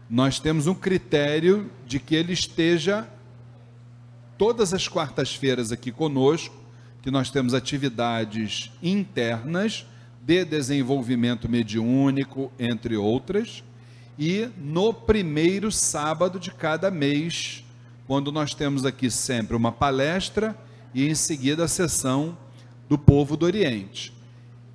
nós 0.08 0.40
temos 0.40 0.68
um 0.68 0.76
critério 0.76 1.72
de 1.88 2.00
que 2.00 2.14
ele 2.14 2.32
esteja 2.32 3.10
todas 4.38 4.72
as 4.74 4.88
quartas-feiras 4.88 5.72
aqui 5.72 5.92
conosco, 5.92 6.56
que 7.02 7.10
nós 7.10 7.32
temos 7.32 7.56
atividades 7.56 8.72
internas 8.84 9.86
de 10.22 10.46
desenvolvimento 10.46 11.50
mediúnico, 11.50 12.52
entre 12.60 12.96
outras, 12.96 13.64
e 14.18 14.48
no 14.58 14.94
primeiro 14.94 15.72
sábado 15.72 16.40
de 16.40 16.52
cada 16.52 16.92
mês, 16.92 17.66
quando 18.06 18.32
nós 18.32 18.54
temos 18.54 18.86
aqui 18.86 19.10
sempre 19.10 19.56
uma 19.56 19.72
palestra 19.72 20.56
e 20.94 21.08
em 21.08 21.16
seguida 21.16 21.64
a 21.64 21.68
sessão 21.68 22.38
do 22.88 22.98
povo 22.98 23.36
do 23.36 23.46
Oriente. 23.46 24.14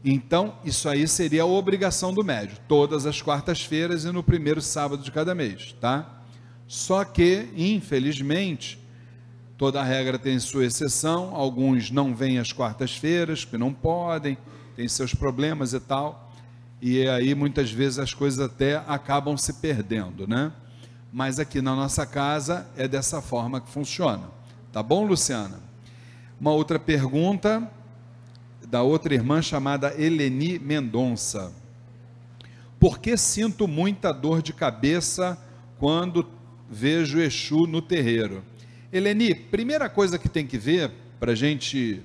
Então, 0.05 0.55
isso 0.65 0.89
aí 0.89 1.09
seria 1.09 1.43
a 1.43 1.47
obrigação 1.47 2.13
do 2.13 2.25
médio, 2.25 2.57
todas 2.69 3.05
as 3.05 3.21
quartas-feiras 3.21 4.05
e 4.05 4.13
no 4.13 4.23
primeiro 4.23 4.63
sábado 4.63 5.03
de 5.03 5.11
cada 5.11 5.35
mês, 5.35 5.75
tá? 5.81 6.23
Só 6.69 7.05
que, 7.05 7.49
infelizmente, 7.57 8.79
toda 9.57 9.83
regra 9.83 10.19
tem 10.19 10.39
sua 10.39 10.67
exceção, 10.67 11.35
alguns 11.35 11.91
não 11.91 12.15
vêm 12.15 12.39
às 12.39 12.53
quartas-feiras, 12.53 13.45
porque 13.45 13.59
não 13.59 13.73
podem, 13.73 14.39
tem 14.77 14.87
seus 14.87 15.13
problemas 15.13 15.73
e 15.73 15.81
tal, 15.81 16.33
e 16.81 17.09
aí 17.09 17.35
muitas 17.35 17.73
vezes 17.73 17.99
as 17.99 18.15
coisas 18.15 18.39
até 18.39 18.77
acabam 18.87 19.37
se 19.37 19.55
perdendo, 19.55 20.29
né? 20.29 20.53
Mas 21.13 21.41
aqui 21.41 21.61
na 21.61 21.75
nossa 21.75 22.07
casa 22.07 22.69
é 22.77 22.87
dessa 22.87 23.21
forma 23.21 23.61
que 23.61 23.69
funciona. 23.69 24.31
Tá 24.73 24.83
bom, 24.83 25.05
Luciana? 25.05 25.59
Uma 26.41 26.53
outra 26.53 26.79
pergunta 26.79 27.69
da 28.71 28.83
outra 28.83 29.15
irmã 29.15 29.41
chamada 29.41 29.95
Eleni 29.97 30.59
Mendonça. 30.59 31.53
Por 32.79 32.99
que 32.99 33.17
sinto 33.17 33.67
muita 33.67 34.13
dor 34.13 34.43
de 34.43 34.53
cabeça 34.53 35.39
quando 35.79 36.29
vejo 36.71 37.19
Exu 37.19 37.67
no 37.67 37.81
terreiro? 37.81 38.45
Eleni, 38.93 39.35
primeira 39.35 39.89
coisa 39.89 40.19
que 40.19 40.29
tem 40.29 40.47
que 40.47 40.59
ver 40.59 40.91
para 41.19 41.35
gente, 41.35 42.03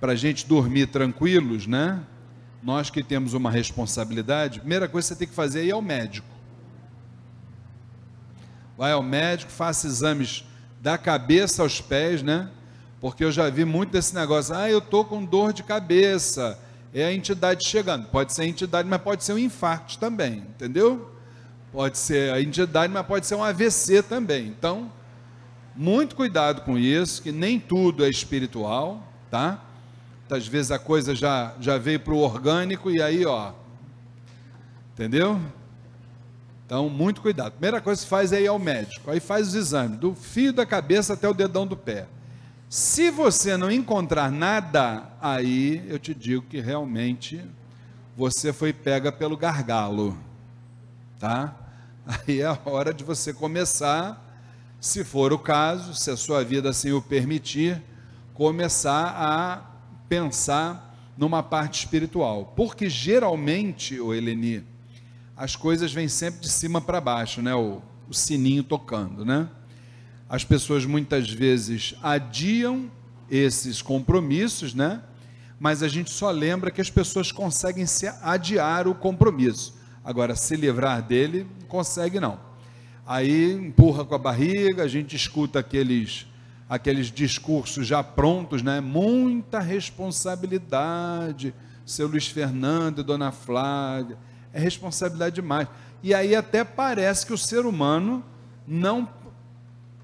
a 0.00 0.14
gente 0.14 0.46
dormir 0.46 0.88
tranquilos, 0.88 1.66
né? 1.66 2.00
Nós 2.62 2.90
que 2.90 3.02
temos 3.02 3.32
uma 3.32 3.50
responsabilidade, 3.50 4.60
primeira 4.60 4.88
coisa 4.88 5.08
que 5.08 5.14
você 5.14 5.18
tem 5.18 5.28
que 5.28 5.34
fazer 5.34 5.60
é 5.60 5.64
ir 5.66 5.72
ao 5.72 5.82
médico. 5.82 6.28
Vai 8.76 8.92
ao 8.92 9.02
médico, 9.02 9.50
faça 9.50 9.86
exames 9.86 10.44
da 10.80 10.98
cabeça 10.98 11.62
aos 11.62 11.80
pés, 11.80 12.22
né? 12.22 12.50
Porque 13.00 13.24
eu 13.24 13.30
já 13.30 13.48
vi 13.48 13.64
muito 13.64 13.90
desse 13.90 14.14
negócio, 14.14 14.54
ah, 14.54 14.68
eu 14.68 14.80
tô 14.80 15.04
com 15.04 15.24
dor 15.24 15.52
de 15.52 15.62
cabeça, 15.62 16.58
é 16.92 17.04
a 17.04 17.12
entidade 17.12 17.64
chegando. 17.64 18.08
Pode 18.08 18.32
ser 18.32 18.42
a 18.42 18.46
entidade, 18.46 18.88
mas 18.88 19.00
pode 19.00 19.22
ser 19.22 19.34
um 19.34 19.38
infarto 19.38 19.98
também, 19.98 20.38
entendeu? 20.38 21.10
Pode 21.72 21.98
ser 21.98 22.32
a 22.32 22.40
entidade, 22.40 22.92
mas 22.92 23.06
pode 23.06 23.26
ser 23.26 23.36
um 23.36 23.44
AVC 23.44 24.02
também. 24.02 24.46
Então, 24.46 24.90
muito 25.76 26.16
cuidado 26.16 26.62
com 26.62 26.76
isso, 26.76 27.22
que 27.22 27.30
nem 27.30 27.60
tudo 27.60 28.04
é 28.04 28.08
espiritual, 28.08 29.00
tá? 29.30 29.62
Às 30.28 30.46
vezes 30.46 30.72
a 30.72 30.78
coisa 30.78 31.14
já, 31.14 31.54
já 31.60 31.78
veio 31.78 32.00
para 32.00 32.12
o 32.12 32.18
orgânico 32.18 32.90
e 32.90 33.00
aí, 33.00 33.24
ó. 33.24 33.52
Entendeu? 34.92 35.40
Então, 36.66 36.88
muito 36.88 37.20
cuidado. 37.20 37.52
Primeira 37.52 37.80
coisa 37.80 38.02
que 38.02 38.08
faz 38.08 38.32
é 38.32 38.42
ir 38.42 38.48
ao 38.48 38.58
médico. 38.58 39.10
Aí 39.10 39.20
faz 39.20 39.48
os 39.48 39.54
exames, 39.54 39.98
do 39.98 40.14
fio 40.14 40.52
da 40.52 40.66
cabeça 40.66 41.14
até 41.14 41.28
o 41.28 41.32
dedão 41.32 41.66
do 41.66 41.76
pé. 41.76 42.06
Se 42.68 43.10
você 43.10 43.56
não 43.56 43.70
encontrar 43.70 44.30
nada, 44.30 45.10
aí 45.22 45.82
eu 45.88 45.98
te 45.98 46.14
digo 46.14 46.42
que 46.42 46.60
realmente 46.60 47.42
você 48.14 48.52
foi 48.52 48.74
pega 48.74 49.10
pelo 49.10 49.38
gargalo, 49.38 50.18
tá? 51.18 51.56
Aí 52.06 52.42
é 52.42 52.46
a 52.46 52.58
hora 52.66 52.92
de 52.92 53.04
você 53.04 53.32
começar 53.32 54.22
se 54.78 55.02
for 55.02 55.32
o 55.32 55.38
caso, 55.38 55.94
se 55.94 56.10
a 56.10 56.16
sua 56.16 56.44
vida 56.44 56.68
assim 56.68 56.92
o 56.92 57.00
permitir, 57.00 57.82
começar 58.34 59.14
a 59.16 59.62
pensar 60.06 60.94
numa 61.16 61.42
parte 61.42 61.80
espiritual. 61.80 62.52
Porque 62.54 62.88
geralmente, 62.90 63.98
o 63.98 64.12
Eleni, 64.12 64.62
as 65.34 65.56
coisas 65.56 65.90
vêm 65.92 66.06
sempre 66.06 66.40
de 66.40 66.50
cima 66.50 66.82
para 66.82 67.00
baixo, 67.00 67.40
né? 67.40 67.54
O, 67.54 67.80
o 68.08 68.14
sininho 68.14 68.62
tocando, 68.62 69.24
né? 69.24 69.48
As 70.28 70.44
pessoas 70.44 70.84
muitas 70.84 71.30
vezes 71.30 71.94
adiam 72.02 72.90
esses 73.30 73.80
compromissos, 73.80 74.74
né? 74.74 75.02
Mas 75.58 75.82
a 75.82 75.88
gente 75.88 76.10
só 76.10 76.30
lembra 76.30 76.70
que 76.70 76.80
as 76.80 76.90
pessoas 76.90 77.32
conseguem 77.32 77.86
se 77.86 78.06
adiar 78.22 78.86
o 78.86 78.94
compromisso. 78.94 79.76
Agora, 80.04 80.36
se 80.36 80.54
livrar 80.56 81.02
dele, 81.02 81.46
consegue 81.68 82.20
não 82.20 82.48
aí 83.08 83.52
empurra 83.54 84.04
com 84.04 84.14
a 84.14 84.18
barriga, 84.18 84.82
a 84.82 84.88
gente 84.88 85.16
escuta 85.16 85.58
aqueles 85.58 86.26
aqueles 86.68 87.10
discursos 87.10 87.86
já 87.86 88.04
prontos, 88.04 88.60
né? 88.60 88.78
Muita 88.78 89.58
responsabilidade, 89.58 91.54
seu 91.86 92.06
Luiz 92.06 92.26
Fernando 92.26 93.00
e 93.00 93.02
Dona 93.02 93.32
Flávia, 93.32 94.18
é 94.52 94.60
responsabilidade 94.60 95.36
demais. 95.36 95.66
E 96.02 96.12
aí 96.12 96.36
até 96.36 96.62
parece 96.64 97.24
que 97.24 97.32
o 97.32 97.38
ser 97.38 97.64
humano 97.64 98.22
não 98.66 99.08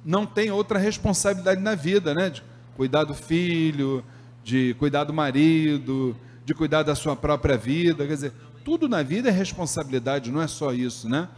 não 0.05 0.27
tem 0.27 0.51
outra 0.51 0.79
responsabilidade 0.79 1.61
na 1.61 1.75
vida, 1.75 2.15
né? 2.15 2.31
De 2.31 2.43
cuidar 2.77 3.05
do 3.05 3.15
filho, 3.15 4.05
de 4.43 4.75
cuidar 4.79 5.05
do 5.05 5.13
marido, 5.13 6.17
de 6.45 6.53
cuidar 6.55 6.83
da 6.83 6.95
sua 6.95 7.17
própria 7.17 7.57
vida, 7.57 8.07
quer 8.07 8.15
dizer, 8.15 8.33
tudo 8.65 8.89
na 8.89 9.03
vida 9.03 9.29
é 9.29 9.33
responsabilidade, 9.33 10.31
não 10.31 10.43
é 10.43 10.47
só 10.47 10.73
isso, 10.73 11.09
né? 11.09 11.29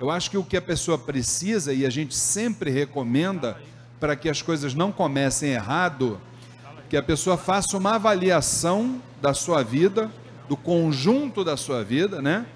Eu 0.00 0.10
acho 0.10 0.30
que 0.30 0.38
o 0.38 0.44
que 0.44 0.56
a 0.56 0.62
pessoa 0.62 0.98
precisa, 0.98 1.72
e 1.72 1.84
a 1.86 1.90
gente 1.90 2.14
sempre 2.14 2.70
recomenda, 2.70 3.58
para 4.00 4.16
que 4.16 4.28
as 4.28 4.42
coisas 4.42 4.74
não 4.74 4.90
comecem 4.90 5.52
errado, 5.52 6.20
que 6.90 6.96
a 6.96 7.02
pessoa 7.02 7.36
faça 7.36 7.76
uma 7.76 7.94
avaliação 7.94 9.00
da 9.20 9.32
sua 9.32 9.62
vida, 9.62 10.10
do 10.48 10.56
conjunto 10.56 11.42
da 11.42 11.56
sua 11.56 11.82
vida, 11.82 12.20
né? 12.20 12.46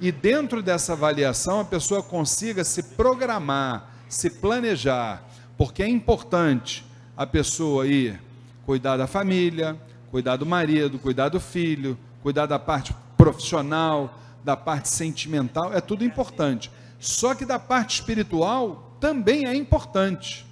E 0.00 0.12
dentro 0.12 0.62
dessa 0.62 0.92
avaliação 0.92 1.60
a 1.60 1.64
pessoa 1.64 2.02
consiga 2.02 2.62
se 2.62 2.82
programar, 2.82 3.87
se 4.08 4.30
planejar, 4.30 5.22
porque 5.56 5.82
é 5.82 5.88
importante 5.88 6.84
a 7.16 7.26
pessoa 7.26 7.86
ir 7.86 8.20
cuidar 8.68 8.98
da 8.98 9.06
família, 9.06 9.80
cuidar 10.10 10.36
do 10.36 10.44
marido, 10.44 10.98
cuidar 10.98 11.30
do 11.30 11.40
filho, 11.40 11.98
cuidar 12.22 12.44
da 12.44 12.58
parte 12.58 12.94
profissional, 13.16 14.18
da 14.44 14.54
parte 14.56 14.90
sentimental, 14.90 15.72
é 15.72 15.80
tudo 15.80 16.04
importante. 16.04 16.70
Só 16.98 17.34
que 17.34 17.46
da 17.46 17.58
parte 17.58 17.94
espiritual 17.94 18.94
também 19.00 19.46
é 19.46 19.54
importante. 19.54 20.46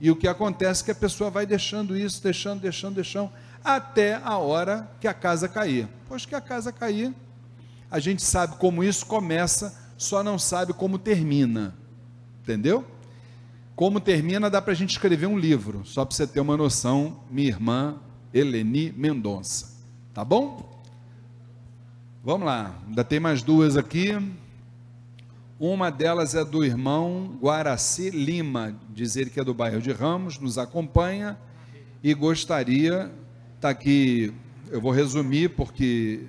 E 0.00 0.10
o 0.10 0.16
que 0.16 0.26
acontece 0.26 0.80
é 0.80 0.84
que 0.86 0.90
a 0.92 0.94
pessoa 0.94 1.28
vai 1.28 1.44
deixando 1.44 1.94
isso, 1.94 2.22
deixando, 2.22 2.60
deixando, 2.60 2.94
deixando, 2.94 3.30
até 3.62 4.14
a 4.24 4.38
hora 4.38 4.90
que 4.98 5.06
a 5.06 5.12
casa 5.12 5.46
cair. 5.46 5.86
Pois 6.08 6.24
que 6.24 6.34
a 6.34 6.40
casa 6.40 6.72
cair, 6.72 7.14
a 7.90 7.98
gente 7.98 8.22
sabe 8.22 8.56
como 8.56 8.82
isso 8.82 9.04
começa, 9.04 9.78
só 9.98 10.22
não 10.22 10.38
sabe 10.38 10.72
como 10.72 10.98
termina. 10.98 11.74
Entendeu? 12.44 12.84
Como 13.74 13.98
termina, 13.98 14.50
dá 14.50 14.60
para 14.60 14.72
a 14.72 14.76
gente 14.76 14.90
escrever 14.90 15.26
um 15.26 15.38
livro, 15.38 15.80
só 15.86 16.04
para 16.04 16.14
você 16.14 16.26
ter 16.26 16.40
uma 16.40 16.58
noção, 16.58 17.20
minha 17.30 17.48
irmã 17.48 17.96
Eleni 18.34 18.92
Mendonça. 18.94 19.82
Tá 20.12 20.22
bom? 20.22 20.78
Vamos 22.22 22.44
lá, 22.46 22.78
ainda 22.86 23.02
tem 23.02 23.18
mais 23.18 23.40
duas 23.40 23.78
aqui. 23.78 24.10
Uma 25.58 25.88
delas 25.88 26.34
é 26.34 26.44
do 26.44 26.62
irmão 26.62 27.38
Guaraci 27.40 28.10
Lima, 28.10 28.78
dizer 28.90 29.30
que 29.30 29.40
é 29.40 29.44
do 29.44 29.54
bairro 29.54 29.80
de 29.80 29.90
Ramos, 29.90 30.38
nos 30.38 30.58
acompanha 30.58 31.38
e 32.02 32.12
gostaria, 32.12 33.10
está 33.56 33.70
aqui, 33.70 34.34
eu 34.70 34.82
vou 34.82 34.92
resumir 34.92 35.48
porque 35.56 36.26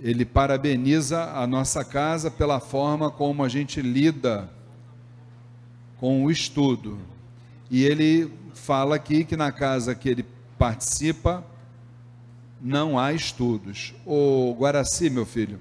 ele 0.00 0.24
parabeniza 0.24 1.24
a 1.34 1.46
nossa 1.46 1.84
casa 1.84 2.30
pela 2.30 2.60
forma 2.60 3.10
como 3.10 3.44
a 3.44 3.48
gente 3.50 3.82
lida 3.82 4.50
com 6.00 6.24
o 6.24 6.30
estudo. 6.30 6.98
E 7.70 7.84
ele 7.84 8.32
fala 8.54 8.96
aqui 8.96 9.22
que 9.22 9.36
na 9.36 9.52
casa 9.52 9.94
que 9.94 10.08
ele 10.08 10.24
participa 10.58 11.44
não 12.58 12.98
há 12.98 13.12
estudos. 13.12 13.94
O 14.06 14.56
Guaraci, 14.58 15.10
meu 15.10 15.26
filho, 15.26 15.60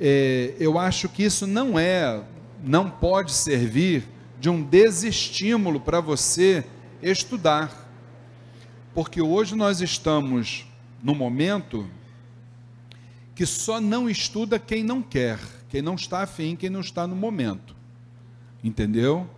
é, 0.00 0.54
eu 0.58 0.78
acho 0.78 1.06
que 1.06 1.22
isso 1.22 1.46
não 1.46 1.78
é, 1.78 2.22
não 2.64 2.90
pode 2.90 3.32
servir 3.32 4.08
de 4.40 4.48
um 4.48 4.62
desestímulo 4.62 5.78
para 5.78 6.00
você 6.00 6.64
estudar. 7.02 7.90
Porque 8.94 9.20
hoje 9.20 9.54
nós 9.54 9.82
estamos 9.82 10.66
no 11.02 11.14
momento 11.14 11.88
que 13.34 13.44
só 13.44 13.80
não 13.80 14.08
estuda 14.08 14.58
quem 14.58 14.82
não 14.82 15.02
quer, 15.02 15.38
quem 15.68 15.82
não 15.82 15.94
está 15.94 16.22
afim, 16.22 16.56
quem 16.56 16.70
não 16.70 16.80
está 16.80 17.06
no 17.06 17.14
momento. 17.14 17.76
Entendeu? 18.64 19.28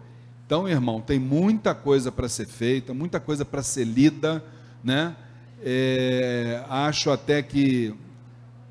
Então, 0.46 0.68
irmão, 0.68 1.00
tem 1.00 1.18
muita 1.18 1.74
coisa 1.74 2.12
para 2.12 2.28
ser 2.28 2.46
feita, 2.46 2.92
muita 2.92 3.18
coisa 3.18 3.44
para 3.44 3.62
ser 3.62 3.85
lida, 3.85 4.44
né? 4.83 5.16
É, 5.62 6.62
acho 6.68 7.11
até 7.11 7.42
que 7.42 7.94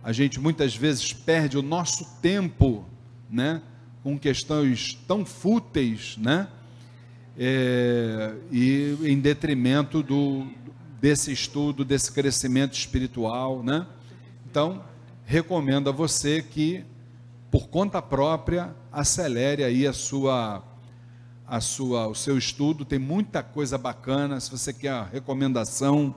a 0.03 0.11
gente 0.11 0.39
muitas 0.39 0.75
vezes 0.75 1.13
perde 1.13 1.57
o 1.57 1.61
nosso 1.61 2.05
tempo, 2.21 2.85
né, 3.29 3.61
com 4.03 4.19
questões 4.19 5.01
tão 5.07 5.25
fúteis, 5.25 6.17
né, 6.17 6.49
é, 7.37 8.35
e 8.51 8.97
em 9.03 9.17
detrimento 9.19 10.03
do, 10.03 10.45
desse 11.01 11.31
estudo, 11.31 11.85
desse 11.85 12.11
crescimento 12.11 12.73
espiritual, 12.73 13.63
né. 13.63 13.87
Então, 14.45 14.83
recomendo 15.25 15.89
a 15.89 15.93
você 15.93 16.43
que, 16.43 16.83
por 17.49 17.69
conta 17.69 18.01
própria, 18.01 18.75
acelere 18.91 19.63
aí 19.63 19.87
a 19.87 19.93
sua, 19.93 20.61
a 21.53 21.61
sua, 21.61 22.07
o 22.07 22.15
seu 22.15 22.35
estudo. 22.35 22.83
Tem 22.83 22.97
muita 22.97 23.43
coisa 23.43 23.77
bacana. 23.77 24.39
Se 24.39 24.49
você 24.49 24.73
quer 24.73 25.03
recomendação, 25.03 26.15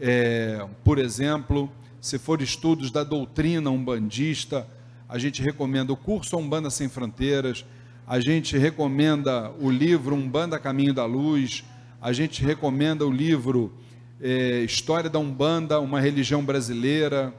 é, 0.00 0.64
por 0.84 0.96
exemplo, 0.96 1.68
se 2.00 2.20
for 2.20 2.40
estudos 2.40 2.92
da 2.92 3.02
doutrina 3.02 3.68
umbandista, 3.68 4.64
a 5.08 5.18
gente 5.18 5.42
recomenda 5.42 5.92
o 5.92 5.96
curso 5.96 6.36
Umbanda 6.36 6.70
Sem 6.70 6.88
Fronteiras, 6.88 7.64
a 8.06 8.20
gente 8.20 8.56
recomenda 8.56 9.50
o 9.58 9.68
livro 9.68 10.14
Umbanda 10.14 10.56
Caminho 10.56 10.94
da 10.94 11.04
Luz, 11.04 11.64
a 12.00 12.12
gente 12.12 12.44
recomenda 12.44 13.04
o 13.04 13.10
livro 13.10 13.72
é, 14.20 14.60
história 14.60 15.10
da 15.10 15.18
Umbanda, 15.18 15.80
uma 15.80 16.00
religião 16.00 16.44
brasileira. 16.44 17.34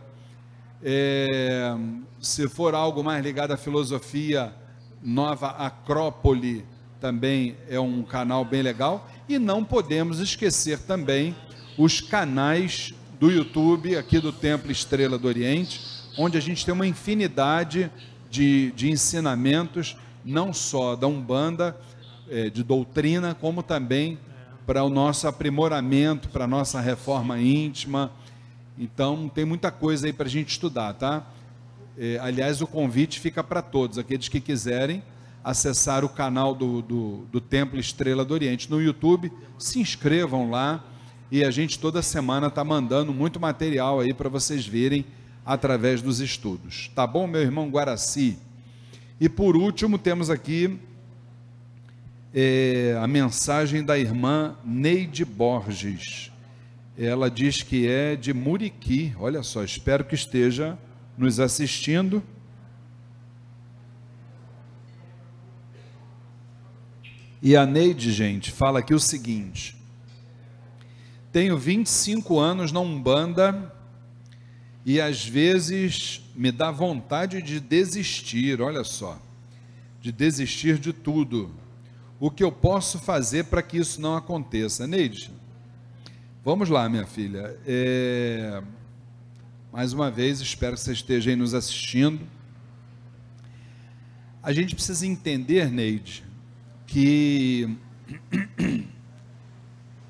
É, 0.83 1.77
se 2.19 2.49
for 2.49 2.75
algo 2.75 3.01
mais 3.01 3.23
ligado 3.23 3.51
à 3.51 3.57
filosofia, 3.57 4.53
Nova 5.01 5.47
Acrópole 5.51 6.65
também 7.01 7.57
é 7.67 7.79
um 7.79 8.03
canal 8.03 8.45
bem 8.45 8.61
legal. 8.61 9.09
E 9.27 9.39
não 9.39 9.63
podemos 9.63 10.19
esquecer 10.19 10.77
também 10.77 11.35
os 11.77 11.99
canais 11.99 12.93
do 13.19 13.31
YouTube, 13.31 13.97
aqui 13.97 14.19
do 14.19 14.31
Templo 14.31 14.71
Estrela 14.71 15.17
do 15.17 15.27
Oriente, 15.27 15.81
onde 16.17 16.37
a 16.37 16.41
gente 16.41 16.63
tem 16.63 16.73
uma 16.73 16.85
infinidade 16.85 17.91
de, 18.29 18.71
de 18.73 18.89
ensinamentos, 18.89 19.97
não 20.23 20.53
só 20.53 20.95
da 20.95 21.07
Umbanda, 21.07 21.75
é, 22.29 22.49
de 22.49 22.63
doutrina, 22.63 23.33
como 23.33 23.63
também 23.63 24.19
para 24.65 24.83
o 24.83 24.89
nosso 24.89 25.27
aprimoramento, 25.27 26.29
para 26.29 26.43
a 26.43 26.47
nossa 26.47 26.79
reforma 26.79 27.39
íntima. 27.39 28.11
Então, 28.77 29.27
tem 29.27 29.43
muita 29.43 29.71
coisa 29.71 30.05
aí 30.05 30.13
para 30.13 30.27
a 30.27 30.29
gente 30.29 30.49
estudar, 30.49 30.93
tá? 30.93 31.25
É, 31.97 32.19
aliás, 32.21 32.61
o 32.61 32.67
convite 32.67 33.19
fica 33.19 33.43
para 33.43 33.61
todos, 33.61 33.97
aqueles 33.97 34.27
que 34.27 34.39
quiserem 34.39 35.03
acessar 35.43 36.05
o 36.05 36.09
canal 36.09 36.53
do, 36.53 36.81
do, 36.81 37.25
do 37.31 37.41
Templo 37.41 37.79
Estrela 37.79 38.23
do 38.23 38.33
Oriente 38.33 38.69
no 38.69 38.81
YouTube, 38.81 39.31
se 39.57 39.79
inscrevam 39.79 40.49
lá 40.49 40.83
e 41.31 41.43
a 41.43 41.51
gente 41.51 41.79
toda 41.79 42.01
semana 42.01 42.47
está 42.47 42.63
mandando 42.63 43.13
muito 43.13 43.39
material 43.39 43.99
aí 43.99 44.13
para 44.13 44.29
vocês 44.29 44.65
verem 44.65 45.05
através 45.45 46.01
dos 46.01 46.19
estudos. 46.19 46.91
Tá 46.93 47.07
bom, 47.07 47.25
meu 47.25 47.41
irmão 47.41 47.69
Guaraci? 47.69 48.37
E 49.19 49.29
por 49.29 49.55
último, 49.55 49.97
temos 49.97 50.29
aqui 50.29 50.79
é, 52.33 52.97
a 53.01 53.07
mensagem 53.07 53.83
da 53.83 53.97
irmã 53.97 54.55
Neide 54.63 55.23
Borges. 55.23 56.31
Ela 56.97 57.31
diz 57.31 57.63
que 57.63 57.87
é 57.87 58.15
de 58.15 58.33
Muriqui. 58.33 59.13
Olha 59.19 59.41
só, 59.43 59.63
espero 59.63 60.03
que 60.03 60.15
esteja 60.15 60.77
nos 61.17 61.39
assistindo. 61.39 62.21
E 67.41 67.55
a 67.55 67.65
Neide, 67.65 68.11
gente, 68.11 68.51
fala 68.51 68.79
aqui 68.79 68.93
o 68.93 68.99
seguinte: 68.99 69.75
tenho 71.31 71.57
25 71.57 72.37
anos 72.37 72.71
na 72.71 72.79
Umbanda 72.79 73.73
e 74.85 75.01
às 75.01 75.25
vezes 75.25 76.21
me 76.35 76.51
dá 76.51 76.69
vontade 76.69 77.41
de 77.41 77.59
desistir, 77.59 78.61
olha 78.61 78.83
só, 78.83 79.19
de 79.99 80.11
desistir 80.11 80.77
de 80.77 80.93
tudo 80.93 81.51
o 82.19 82.29
que 82.29 82.43
eu 82.43 82.51
posso 82.51 82.99
fazer 82.99 83.45
para 83.45 83.63
que 83.63 83.77
isso 83.77 83.99
não 83.99 84.15
aconteça. 84.15 84.85
Neide, 84.85 85.31
vamos 86.45 86.69
lá, 86.69 86.87
minha 86.87 87.07
filha. 87.07 87.57
É... 87.65 88.61
Mais 89.73 89.93
uma 89.93 90.11
vez, 90.11 90.41
espero 90.41 90.75
que 90.75 90.81
você 90.81 90.91
esteja 90.91 91.31
aí 91.31 91.35
nos 91.35 91.55
assistindo. 91.55 92.19
A 94.43 94.53
gente 94.53 94.75
precisa 94.75 95.07
entender, 95.07 95.71
Neide, 95.71 96.23
que 96.91 97.77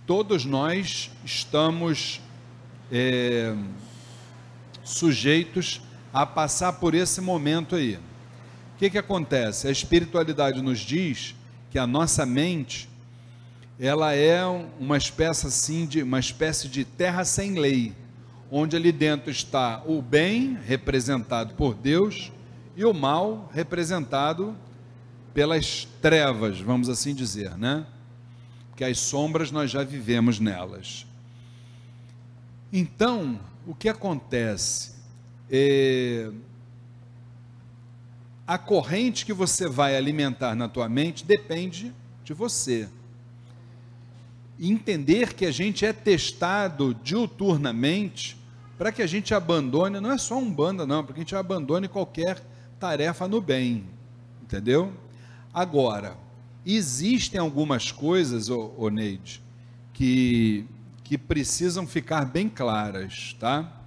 todos 0.07 0.45
nós 0.45 1.11
estamos 1.23 2.19
é, 2.91 3.55
sujeitos 4.83 5.79
a 6.11 6.25
passar 6.25 6.73
por 6.73 6.95
esse 6.95 7.21
momento 7.21 7.75
aí. 7.75 7.97
O 7.97 8.79
que, 8.79 8.89
que 8.89 8.97
acontece? 8.97 9.67
A 9.67 9.71
espiritualidade 9.71 10.59
nos 10.59 10.79
diz 10.79 11.35
que 11.69 11.77
a 11.77 11.85
nossa 11.85 12.25
mente 12.25 12.89
ela 13.79 14.15
é 14.15 14.43
uma 14.79 14.97
espécie 14.97 15.45
assim 15.45 15.85
de 15.85 16.01
uma 16.01 16.19
espécie 16.19 16.67
de 16.67 16.83
terra 16.83 17.23
sem 17.23 17.59
lei, 17.59 17.93
onde 18.49 18.75
ali 18.75 18.91
dentro 18.91 19.29
está 19.29 19.83
o 19.85 20.01
bem 20.01 20.57
representado 20.65 21.53
por 21.53 21.75
Deus 21.75 22.31
e 22.75 22.83
o 22.83 22.91
mal 22.91 23.51
representado 23.53 24.55
pelas 25.33 25.87
trevas, 26.01 26.59
vamos 26.59 26.89
assim 26.89 27.13
dizer, 27.13 27.57
né? 27.57 27.85
Que 28.75 28.83
as 28.83 28.99
sombras 28.99 29.51
nós 29.51 29.71
já 29.71 29.83
vivemos 29.83 30.39
nelas. 30.39 31.05
Então, 32.71 33.39
o 33.65 33.75
que 33.75 33.89
acontece? 33.89 34.93
É, 35.49 36.31
a 38.47 38.57
corrente 38.57 39.25
que 39.25 39.33
você 39.33 39.67
vai 39.67 39.95
alimentar 39.95 40.55
na 40.55 40.67
tua 40.67 40.89
mente 40.89 41.25
depende 41.25 41.93
de 42.23 42.33
você. 42.33 42.89
Entender 44.59 45.33
que 45.33 45.45
a 45.45 45.51
gente 45.51 45.85
é 45.85 45.93
testado 45.93 46.93
diuturnamente 47.03 48.37
para 48.77 48.91
que 48.91 49.01
a 49.01 49.07
gente 49.07 49.33
abandone, 49.33 49.99
não 49.99 50.11
é 50.11 50.17
só 50.17 50.37
um 50.37 50.51
banda, 50.51 50.87
não, 50.87 51.03
para 51.03 51.13
que 51.13 51.19
a 51.19 51.23
gente 51.23 51.35
abandone 51.35 51.87
qualquer 51.87 52.43
tarefa 52.79 53.27
no 53.27 53.39
bem, 53.39 53.85
entendeu? 54.41 54.91
Agora, 55.53 56.17
existem 56.65 57.39
algumas 57.39 57.91
coisas, 57.91 58.49
ô, 58.49 58.73
ô 58.77 58.89
Neide, 58.89 59.41
que, 59.93 60.65
que 61.03 61.17
precisam 61.17 61.85
ficar 61.85 62.25
bem 62.25 62.47
claras, 62.47 63.35
tá? 63.39 63.81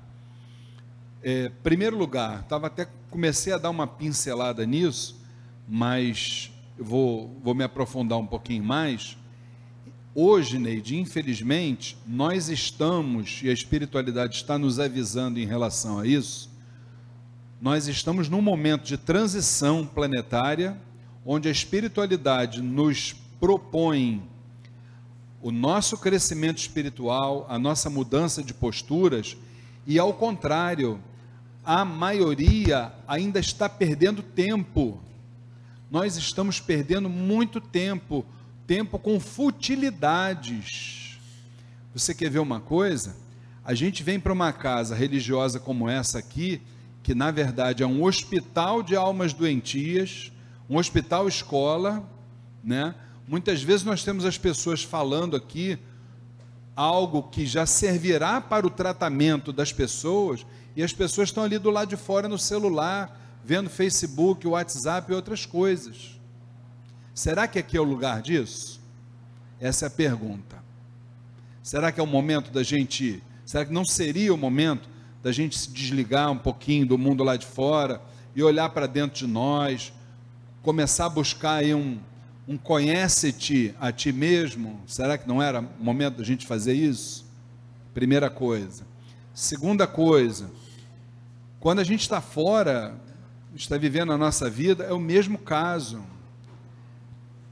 É, 1.23 1.51
primeiro 1.63 1.97
lugar, 1.97 2.41
estava 2.41 2.67
até 2.67 2.87
comecei 3.11 3.53
a 3.53 3.59
dar 3.59 3.71
uma 3.71 3.87
pincelada 3.87 4.67
nisso, 4.67 5.19
mas 5.67 6.53
eu 6.77 6.85
vou, 6.85 7.41
vou 7.43 7.55
me 7.55 7.65
aprofundar 7.65 8.19
um 8.19 8.27
pouquinho 8.27 8.63
mais. 8.63 9.17
Hoje, 10.15 10.59
Neide, 10.59 10.99
infelizmente, 10.99 11.97
nós 12.07 12.49
estamos, 12.49 13.41
e 13.43 13.49
a 13.49 13.53
espiritualidade 13.53 14.37
está 14.37 14.59
nos 14.59 14.79
avisando 14.79 15.39
em 15.39 15.47
relação 15.47 15.99
a 15.99 16.07
isso, 16.07 16.51
nós 17.59 17.89
estamos 17.89 18.29
num 18.29 18.43
momento 18.43 18.85
de 18.85 18.99
transição 18.99 19.87
planetária, 19.87 20.77
onde 21.25 21.49
a 21.49 21.53
espiritualidade 21.53 22.61
nos 22.61 23.15
propõe 23.41 24.23
o 25.43 25.51
nosso 25.51 25.99
crescimento 25.99 26.59
espiritual, 26.59 27.47
a 27.49 27.59
nossa 27.59 27.91
mudança 27.91 28.43
de 28.43 28.55
posturas, 28.55 29.37
e 29.87 29.99
ao 29.99 30.15
contrário, 30.15 30.99
a 31.65 31.85
maioria 31.85 32.93
ainda 33.07 33.39
está 33.39 33.69
perdendo 33.69 34.23
tempo. 34.23 34.99
Nós 35.91 36.17
estamos 36.17 36.61
perdendo 36.61 37.09
muito 37.09 37.61
tempo, 37.61 38.25
tempo 38.67 38.99
com 38.99 39.21
futilidades. 39.21 41.19
Você 41.95 42.15
quer 42.15 42.31
ver 42.31 42.39
uma 42.39 42.61
coisa? 42.61 43.17
A 43.65 43.75
gente 43.75 44.03
vem 44.03 44.19
para 44.19 44.33
uma 44.33 44.53
casa 44.53 44.95
religiosa 44.95 45.61
como 45.61 45.89
essa 45.89 46.19
aqui, 46.19 46.61
que 47.03 47.15
na 47.15 47.31
verdade 47.31 47.83
é 47.83 47.87
um 47.87 48.03
hospital 48.03 48.83
de 48.83 48.97
almas 48.97 49.33
doentias, 49.33 50.33
um 50.69 50.77
hospital 50.77 51.29
escola, 51.29 52.09
né? 52.63 52.95
Muitas 53.27 53.63
vezes 53.63 53.85
nós 53.85 54.05
temos 54.05 54.25
as 54.25 54.39
pessoas 54.39 54.83
falando 54.83 55.37
aqui 55.37 55.79
algo 56.77 57.23
que 57.23 57.47
já 57.47 57.65
servirá 57.67 58.41
para 58.41 58.67
o 58.67 58.71
tratamento 58.71 59.53
das 59.53 59.73
pessoas 59.73 60.45
e 60.77 60.83
as 60.83 60.93
pessoas 60.93 61.29
estão 61.29 61.45
ali 61.45 61.59
do 61.59 61.71
lado 61.71 61.89
de 61.89 61.97
fora 61.97 62.29
no 62.29 62.39
celular, 62.39 63.21
vendo 63.45 63.71
Facebook, 63.71 64.47
WhatsApp 64.47 65.11
e 65.11 65.15
outras 65.15 65.47
coisas. 65.47 66.21
Será 67.15 67.47
que 67.47 67.59
aqui 67.59 67.77
é 67.77 67.81
o 67.81 67.85
lugar 67.85 68.21
disso? 68.21 68.81
Essa 69.61 69.87
é 69.87 69.89
a 69.89 69.91
pergunta. 69.91 70.63
Será 71.63 71.93
que 71.93 72.01
é 72.01 72.03
o 72.03 72.07
momento 72.07 72.51
da 72.51 72.63
gente, 72.63 73.23
será 73.47 73.65
que 73.65 73.73
não 73.73 73.85
seria 73.85 74.35
o 74.35 74.37
momento 74.37 74.89
da 75.23 75.33
gente 75.33 75.59
se 75.59 75.71
desligar 75.71 76.31
um 76.31 76.37
pouquinho 76.37 76.85
do 76.85 76.99
mundo 76.99 77.25
lá 77.25 77.37
de 77.37 77.47
fora 77.47 78.03
e 78.35 78.43
olhar 78.43 78.69
para 78.71 78.87
dentro 78.87 79.17
de 79.17 79.27
nós, 79.27 79.93
começar 80.65 81.05
a 81.05 81.11
buscar 81.11 81.57
aí 81.57 81.75
um, 81.75 81.99
um 82.49 82.57
conhece-te 82.57 83.75
a 83.79 83.93
ti 83.93 84.11
mesmo? 84.11 84.81
Será 84.87 85.19
que 85.19 85.29
não 85.29 85.43
era 85.43 85.61
momento 85.61 86.17
da 86.17 86.25
gente 86.25 86.47
fazer 86.47 86.73
isso? 86.73 87.27
Primeira 87.93 88.31
coisa. 88.31 88.87
Segunda 89.35 89.87
coisa, 89.87 90.51
quando 91.61 91.81
a 91.81 91.85
gente 91.85 92.01
está 92.01 92.19
fora, 92.19 92.99
está 93.55 93.77
vivendo 93.77 94.11
a 94.11 94.17
nossa 94.17 94.49
vida, 94.49 94.85
é 94.85 94.93
o 94.95 94.99
mesmo 94.99 95.37
caso. 95.37 96.03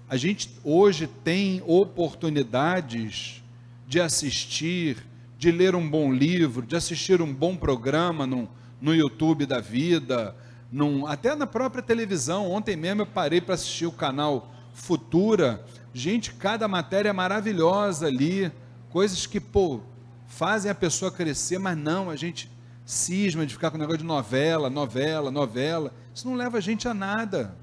A 0.09 0.17
gente 0.17 0.49
hoje 0.65 1.07
tem 1.07 1.63
oportunidades 1.67 3.43
de 3.87 4.01
assistir, 4.01 4.97
de 5.37 5.53
ler 5.53 5.75
um 5.75 5.87
bom 5.87 6.11
livro, 6.11 6.65
de 6.65 6.77
assistir 6.77 7.21
um 7.21 7.33
bom 7.33 7.57
programa 7.57 8.27
no, 8.27 8.49
no 8.81 8.95
YouTube 8.95 9.45
da 9.45 9.61
vida, 9.61 10.35
num, 10.73 11.07
até 11.07 11.37
na 11.37 11.47
própria 11.47 11.83
televisão. 11.83 12.51
Ontem 12.51 12.75
mesmo 12.75 13.03
eu 13.03 13.07
parei 13.07 13.41
para 13.41 13.55
assistir 13.55 13.87
o 13.87 13.93
canal 13.93 14.51
Futura. 14.73 15.63
Gente, 15.93 16.33
cada 16.33 16.67
matéria 16.67 17.11
é 17.11 17.13
maravilhosa 17.13 18.07
ali, 18.07 18.51
coisas 18.89 19.27
que, 19.27 19.39
pô, 19.39 19.81
fazem 20.27 20.71
a 20.71 20.75
pessoa 20.75 21.13
crescer, 21.13 21.59
mas 21.59 21.77
não, 21.77 22.09
a 22.09 22.17
gente 22.17 22.51
cisma 22.87 23.45
de 23.45 23.53
ficar 23.53 23.71
com 23.71 23.77
o 23.77 23.81
negócio 23.81 23.99
de 23.99 24.05
novela, 24.05 24.71
novela, 24.71 25.31
novela. 25.31 25.93
Isso 26.15 26.27
não 26.27 26.35
leva 26.35 26.57
a 26.57 26.61
gente 26.61 26.89
a 26.89 26.95
nada. 26.95 27.55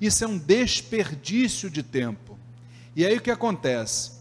Isso 0.00 0.24
é 0.24 0.28
um 0.28 0.38
desperdício 0.38 1.68
de 1.68 1.82
tempo. 1.82 2.38
E 2.94 3.04
aí 3.04 3.16
o 3.16 3.20
que 3.20 3.30
acontece? 3.30 4.12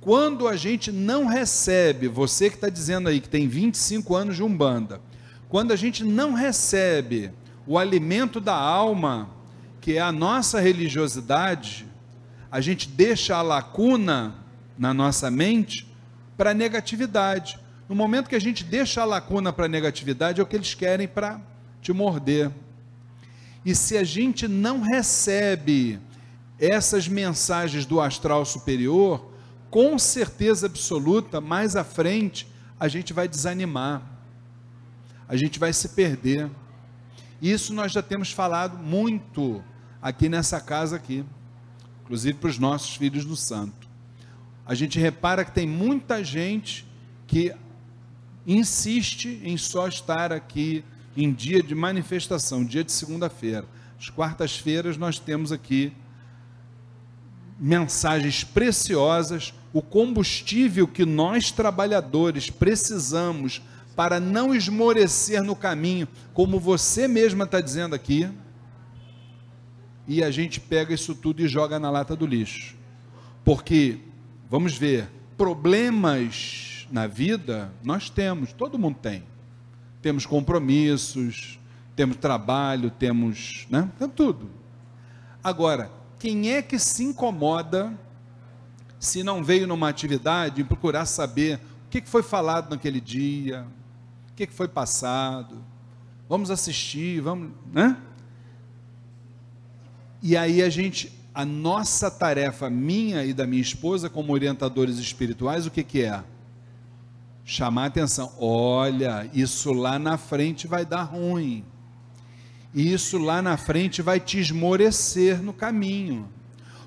Quando 0.00 0.48
a 0.48 0.56
gente 0.56 0.90
não 0.90 1.26
recebe, 1.26 2.08
você 2.08 2.48
que 2.48 2.56
está 2.56 2.68
dizendo 2.68 3.08
aí 3.08 3.20
que 3.20 3.28
tem 3.28 3.46
25 3.46 4.14
anos 4.14 4.36
de 4.36 4.42
Umbanda, 4.42 5.00
quando 5.48 5.72
a 5.72 5.76
gente 5.76 6.04
não 6.04 6.34
recebe 6.34 7.32
o 7.66 7.78
alimento 7.78 8.40
da 8.40 8.54
alma, 8.54 9.30
que 9.80 9.96
é 9.96 10.00
a 10.00 10.12
nossa 10.12 10.60
religiosidade, 10.60 11.86
a 12.50 12.60
gente 12.60 12.88
deixa 12.88 13.36
a 13.36 13.42
lacuna 13.42 14.34
na 14.78 14.92
nossa 14.92 15.30
mente 15.30 15.86
para 16.36 16.54
negatividade. 16.54 17.58
No 17.88 17.94
momento 17.94 18.28
que 18.28 18.36
a 18.36 18.40
gente 18.40 18.62
deixa 18.62 19.02
a 19.02 19.04
lacuna 19.04 19.52
para 19.52 19.68
negatividade, 19.68 20.40
é 20.40 20.42
o 20.42 20.46
que 20.46 20.56
eles 20.56 20.74
querem 20.74 21.08
para 21.08 21.40
te 21.80 21.92
morder. 21.92 22.50
E 23.64 23.74
se 23.74 23.96
a 23.96 24.04
gente 24.04 24.46
não 24.46 24.80
recebe 24.80 25.98
essas 26.58 27.08
mensagens 27.08 27.86
do 27.86 28.00
astral 28.00 28.44
superior, 28.44 29.30
com 29.70 29.98
certeza 29.98 30.66
absoluta, 30.66 31.40
mais 31.40 31.76
à 31.76 31.84
frente, 31.84 32.46
a 32.78 32.88
gente 32.88 33.12
vai 33.12 33.28
desanimar, 33.28 34.17
a 35.28 35.36
gente 35.36 35.58
vai 35.58 35.72
se 35.72 35.90
perder. 35.90 36.50
Isso 37.40 37.74
nós 37.74 37.92
já 37.92 38.02
temos 38.02 38.32
falado 38.32 38.78
muito 38.78 39.62
aqui 40.00 40.28
nessa 40.28 40.60
casa 40.60 40.96
aqui, 40.96 41.24
inclusive 42.02 42.38
para 42.38 42.48
os 42.48 42.58
nossos 42.58 42.96
filhos 42.96 43.24
do 43.24 43.36
santo. 43.36 43.86
A 44.64 44.74
gente 44.74 44.98
repara 44.98 45.44
que 45.44 45.52
tem 45.52 45.66
muita 45.66 46.24
gente 46.24 46.86
que 47.26 47.54
insiste 48.46 49.40
em 49.44 49.56
só 49.56 49.86
estar 49.86 50.32
aqui 50.32 50.82
em 51.16 51.32
dia 51.32 51.62
de 51.62 51.74
manifestação, 51.74 52.64
dia 52.64 52.82
de 52.82 52.92
segunda-feira. 52.92 53.66
As 53.98 54.08
quartas-feiras 54.08 54.96
nós 54.96 55.18
temos 55.18 55.52
aqui 55.52 55.92
mensagens 57.58 58.44
preciosas, 58.44 59.52
o 59.72 59.82
combustível 59.82 60.86
que 60.86 61.04
nós 61.04 61.50
trabalhadores 61.50 62.48
precisamos 62.48 63.60
para 63.98 64.20
não 64.20 64.54
esmorecer 64.54 65.42
no 65.42 65.56
caminho, 65.56 66.06
como 66.32 66.60
você 66.60 67.08
mesma 67.08 67.42
está 67.42 67.60
dizendo 67.60 67.96
aqui, 67.96 68.30
e 70.06 70.22
a 70.22 70.30
gente 70.30 70.60
pega 70.60 70.94
isso 70.94 71.16
tudo 71.16 71.42
e 71.42 71.48
joga 71.48 71.80
na 71.80 71.90
lata 71.90 72.14
do 72.14 72.24
lixo. 72.24 72.76
Porque, 73.44 73.98
vamos 74.48 74.78
ver, 74.78 75.08
problemas 75.36 76.86
na 76.92 77.08
vida 77.08 77.72
nós 77.82 78.08
temos, 78.08 78.52
todo 78.52 78.78
mundo 78.78 78.98
tem. 79.02 79.24
Temos 80.00 80.24
compromissos, 80.24 81.58
temos 81.96 82.18
trabalho, 82.18 82.92
temos, 82.92 83.66
né? 83.68 83.90
Temos 83.98 84.14
tudo. 84.14 84.48
Agora, 85.42 85.90
quem 86.20 86.52
é 86.52 86.62
que 86.62 86.78
se 86.78 87.02
incomoda 87.02 87.92
se 89.00 89.24
não 89.24 89.42
veio 89.42 89.66
numa 89.66 89.88
atividade 89.88 90.62
procurar 90.62 91.04
saber 91.04 91.56
o 91.86 91.88
que 91.90 92.00
foi 92.02 92.22
falado 92.22 92.70
naquele 92.70 93.00
dia, 93.00 93.66
que 94.46 94.54
foi 94.54 94.68
passado? 94.68 95.64
Vamos 96.28 96.50
assistir, 96.50 97.20
vamos, 97.20 97.50
né? 97.72 97.96
E 100.22 100.36
aí 100.36 100.62
a 100.62 100.68
gente, 100.68 101.12
a 101.34 101.44
nossa 101.44 102.10
tarefa, 102.10 102.68
minha 102.68 103.24
e 103.24 103.32
da 103.32 103.46
minha 103.46 103.62
esposa, 103.62 104.10
como 104.10 104.32
orientadores 104.32 104.98
espirituais, 104.98 105.66
o 105.66 105.70
que, 105.70 105.82
que 105.82 106.02
é? 106.02 106.22
Chamar 107.44 107.84
a 107.84 107.86
atenção. 107.86 108.32
Olha, 108.38 109.30
isso 109.32 109.72
lá 109.72 109.98
na 109.98 110.18
frente 110.18 110.66
vai 110.66 110.84
dar 110.84 111.04
ruim. 111.04 111.64
Isso 112.74 113.16
lá 113.16 113.40
na 113.40 113.56
frente 113.56 114.02
vai 114.02 114.20
te 114.20 114.38
esmorecer 114.38 115.42
no 115.42 115.52
caminho. 115.52 116.28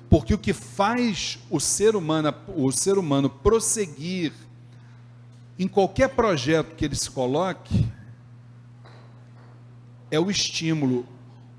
Porque 0.08 0.34
o 0.34 0.38
que 0.38 0.52
faz 0.52 1.38
o 1.50 1.58
ser 1.58 1.96
humano, 1.96 2.34
o 2.54 2.70
ser 2.70 2.98
humano 2.98 3.30
prosseguir 3.30 4.32
em 5.58 5.68
qualquer 5.68 6.08
projeto 6.10 6.74
que 6.74 6.84
ele 6.84 6.96
se 6.96 7.10
coloque 7.10 7.86
é 10.10 10.18
o 10.18 10.30
estímulo, 10.30 11.06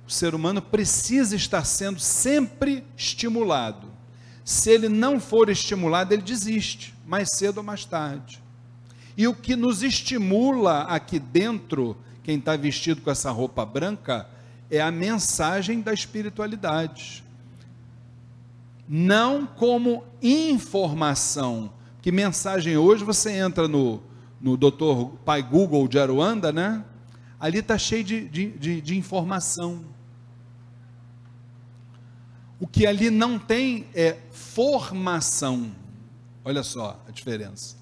o 0.08 0.12
ser 0.12 0.36
humano 0.36 0.62
precisa 0.62 1.36
estar 1.36 1.64
sendo 1.66 2.00
sempre 2.00 2.84
estimulado. 2.98 3.88
Se 4.44 4.70
ele 4.70 4.90
não 4.90 5.20
for 5.20 5.50
estimulado, 5.50 6.14
ele 6.14 6.22
desiste, 6.22 6.94
mais 7.06 7.30
cedo 7.34 7.60
ou 7.60 7.64
mais 7.64 7.86
tarde. 7.86 8.42
E 9.16 9.28
o 9.28 9.34
que 9.34 9.56
nos 9.56 9.82
estimula 9.82 10.82
aqui 10.84 11.20
dentro, 11.20 11.98
quem 12.24 12.38
está 12.38 12.56
vestido 12.56 13.02
com 13.02 13.10
essa 13.10 13.32
roupa 13.32 13.66
branca, 13.66 14.28
é 14.70 14.82
a 14.82 14.92
mensagem 14.92 15.82
da 15.82 15.94
espiritualidade. 15.94 17.24
Não 18.88 19.46
como 19.46 20.04
informação. 20.22 21.72
Que 22.04 22.12
mensagem 22.12 22.76
hoje 22.76 23.02
você 23.02 23.32
entra 23.32 23.66
no, 23.66 24.04
no 24.42 24.58
doutor 24.58 25.12
Pai 25.24 25.42
Google 25.42 25.88
de 25.88 25.98
Aruanda, 25.98 26.52
né? 26.52 26.84
Ali 27.40 27.60
está 27.60 27.78
cheio 27.78 28.04
de, 28.04 28.28
de, 28.28 28.52
de, 28.52 28.82
de 28.82 28.98
informação. 28.98 29.86
O 32.60 32.68
que 32.68 32.86
ali 32.86 33.10
não 33.10 33.40
tem 33.40 33.88
é 33.96 34.18
formação. 34.32 35.72
Olha 36.44 36.62
só 36.62 37.02
a 37.08 37.12
diferença. 37.12 37.78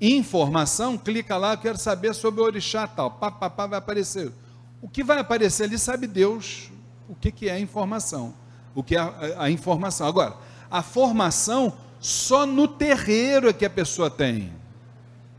Informação, 0.00 0.96
clica 0.96 1.36
lá, 1.36 1.58
quero 1.58 1.76
saber 1.76 2.14
sobre 2.14 2.40
o 2.40 2.44
orixá 2.44 2.86
tal. 2.86 3.10
Pá, 3.10 3.30
pá, 3.30 3.50
pá, 3.50 3.66
vai 3.66 3.78
aparecer. 3.78 4.32
O 4.80 4.88
que 4.88 5.04
vai 5.04 5.18
aparecer 5.18 5.64
ali 5.64 5.78
sabe 5.78 6.06
Deus 6.06 6.70
o 7.06 7.14
que, 7.14 7.30
que 7.30 7.50
é 7.50 7.60
informação. 7.60 8.32
O 8.74 8.82
que 8.82 8.96
é 8.96 8.98
a, 8.98 9.42
a 9.44 9.50
informação. 9.50 10.06
Agora, 10.06 10.38
a 10.70 10.82
formação 10.82 11.76
só 12.00 12.46
no 12.46 12.66
terreiro 12.66 13.48
é 13.48 13.52
que 13.52 13.64
a 13.64 13.70
pessoa 13.70 14.10
tem. 14.10 14.52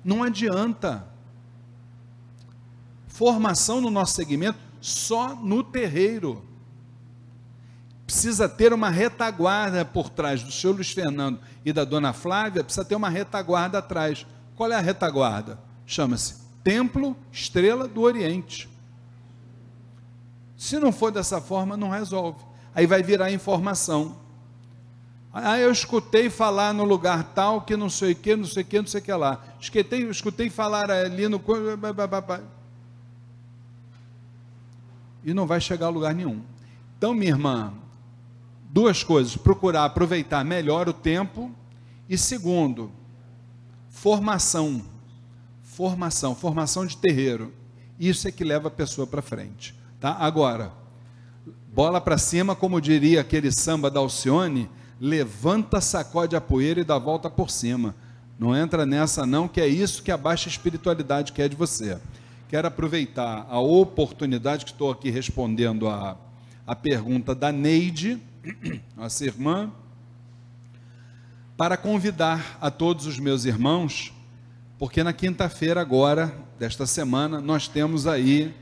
Não 0.05 0.23
adianta. 0.23 1.07
Formação 3.07 3.81
no 3.81 3.89
nosso 3.89 4.13
segmento 4.13 4.59
só 4.79 5.35
no 5.35 5.63
terreiro 5.63 6.45
precisa 8.05 8.49
ter 8.49 8.73
uma 8.73 8.89
retaguarda 8.89 9.85
por 9.85 10.09
trás 10.09 10.43
do 10.43 10.51
senhor 10.51 10.73
Luiz 10.73 10.91
Fernando 10.91 11.39
e 11.63 11.71
da 11.71 11.85
dona 11.85 12.11
Flávia, 12.11 12.63
precisa 12.63 12.83
ter 12.83 12.95
uma 12.95 13.09
retaguarda 13.09 13.77
atrás. 13.77 14.25
Qual 14.55 14.69
é 14.71 14.75
a 14.75 14.81
retaguarda? 14.81 15.59
Chama-se 15.85 16.35
Templo 16.63 17.15
Estrela 17.31 17.87
do 17.87 18.01
Oriente. 18.01 18.69
Se 20.57 20.77
não 20.77 20.91
for 20.91 21.11
dessa 21.11 21.39
forma, 21.39 21.77
não 21.77 21.89
resolve. 21.89 22.43
Aí 22.75 22.85
vai 22.85 23.01
virar 23.01 23.31
informação. 23.31 24.17
Ah, 25.33 25.57
eu 25.57 25.71
escutei 25.71 26.29
falar 26.29 26.73
no 26.73 26.83
lugar 26.83 27.23
tal 27.33 27.61
que 27.61 27.77
não 27.77 27.89
sei 27.89 28.11
o 28.11 28.15
que, 28.15 28.35
não 28.35 28.45
sei 28.45 28.63
o 28.63 28.65
que, 28.65 28.79
não 28.79 28.87
sei 28.87 28.99
o 28.99 29.03
que 29.03 29.13
lá. 29.13 29.41
Escutei, 29.59 30.09
escutei 30.09 30.49
falar 30.49 30.91
ali 30.91 31.27
no. 31.29 31.41
E 35.23 35.33
não 35.33 35.47
vai 35.47 35.61
chegar 35.61 35.85
a 35.85 35.89
lugar 35.89 36.13
nenhum. 36.13 36.41
Então, 36.97 37.13
minha 37.13 37.31
irmã, 37.31 37.73
duas 38.69 39.03
coisas: 39.03 39.37
procurar 39.37 39.85
aproveitar 39.85 40.43
melhor 40.43 40.89
o 40.89 40.93
tempo, 40.93 41.49
e 42.09 42.17
segundo, 42.17 42.91
formação. 43.89 44.83
Formação, 45.63 46.35
formação 46.35 46.85
de 46.85 46.97
terreiro. 46.97 47.53
Isso 47.97 48.27
é 48.27 48.31
que 48.31 48.43
leva 48.43 48.67
a 48.67 48.71
pessoa 48.71 49.07
para 49.07 49.21
frente. 49.21 49.73
Tá? 49.99 50.17
Agora, 50.19 50.73
bola 51.73 52.01
para 52.01 52.17
cima, 52.17 52.53
como 52.55 52.81
diria 52.81 53.21
aquele 53.21 53.51
samba 53.51 53.89
da 53.89 53.99
Alcione, 53.99 54.69
levanta, 55.01 55.81
sacode 55.81 56.35
a 56.35 56.39
poeira 56.39 56.79
e 56.79 56.83
dá 56.83 56.99
volta 56.99 57.27
por 57.27 57.49
cima. 57.49 57.95
Não 58.37 58.55
entra 58.55 58.85
nessa 58.85 59.25
não, 59.25 59.47
que 59.47 59.59
é 59.59 59.67
isso 59.67 60.03
que 60.03 60.11
a 60.11 60.17
baixa 60.17 60.47
espiritualidade 60.47 61.33
quer 61.33 61.49
de 61.49 61.55
você. 61.55 61.99
Quero 62.47 62.67
aproveitar 62.67 63.47
a 63.49 63.59
oportunidade 63.59 64.63
que 64.63 64.71
estou 64.71 64.91
aqui 64.91 65.09
respondendo 65.09 65.89
a, 65.89 66.15
a 66.67 66.75
pergunta 66.75 67.33
da 67.33 67.51
Neide, 67.51 68.21
nossa 68.95 69.25
irmã, 69.25 69.71
para 71.57 71.77
convidar 71.77 72.59
a 72.61 72.69
todos 72.69 73.07
os 73.07 73.17
meus 73.17 73.45
irmãos, 73.45 74.13
porque 74.77 75.03
na 75.03 75.13
quinta-feira 75.13 75.81
agora, 75.81 76.31
desta 76.59 76.85
semana, 76.85 77.41
nós 77.41 77.67
temos 77.67 78.05
aí 78.05 78.53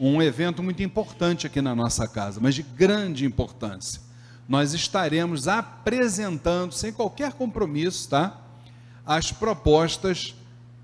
um 0.00 0.22
evento 0.22 0.62
muito 0.62 0.82
importante 0.82 1.46
aqui 1.46 1.60
na 1.60 1.74
nossa 1.74 2.08
casa, 2.08 2.40
mas 2.40 2.54
de 2.54 2.62
grande 2.62 3.26
importância. 3.26 4.00
Nós 4.48 4.74
estaremos 4.74 5.48
apresentando, 5.48 6.72
sem 6.72 6.92
qualquer 6.92 7.32
compromisso, 7.32 8.08
tá? 8.08 8.40
As 9.06 9.32
propostas 9.32 10.34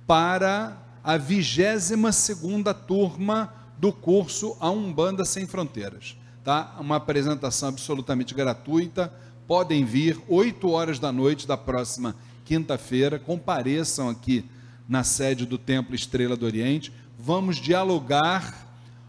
para 0.07 0.77
a 1.03 1.16
22 1.16 2.14
segunda 2.14 2.75
turma 2.75 3.53
do 3.79 3.92
curso 3.92 4.57
A 4.61 4.70
Umbanda 4.70 5.25
Sem 5.25 5.46
Fronteiras 5.46 6.16
tá? 6.44 6.77
Uma 6.81 6.96
apresentação 6.96 7.68
absolutamente 7.68 8.35
gratuita. 8.35 9.12
Podem 9.46 9.85
vir 9.85 10.20
8 10.29 10.68
horas 10.70 10.99
da 10.99 11.12
noite 11.12 11.46
da 11.46 11.57
próxima 11.57 12.16
quinta-feira. 12.44 13.18
Compareçam 13.18 14.09
aqui 14.09 14.44
na 14.88 15.05
sede 15.05 15.46
do 15.46 15.59
Templo 15.59 15.94
Estrela 15.94 16.37
do 16.37 16.46
Oriente. 16.46 16.92
Vamos 17.18 17.57
dialogar 17.57 18.66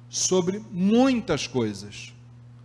sobre 0.09 0.61
muitas 0.71 1.47
coisas, 1.47 2.13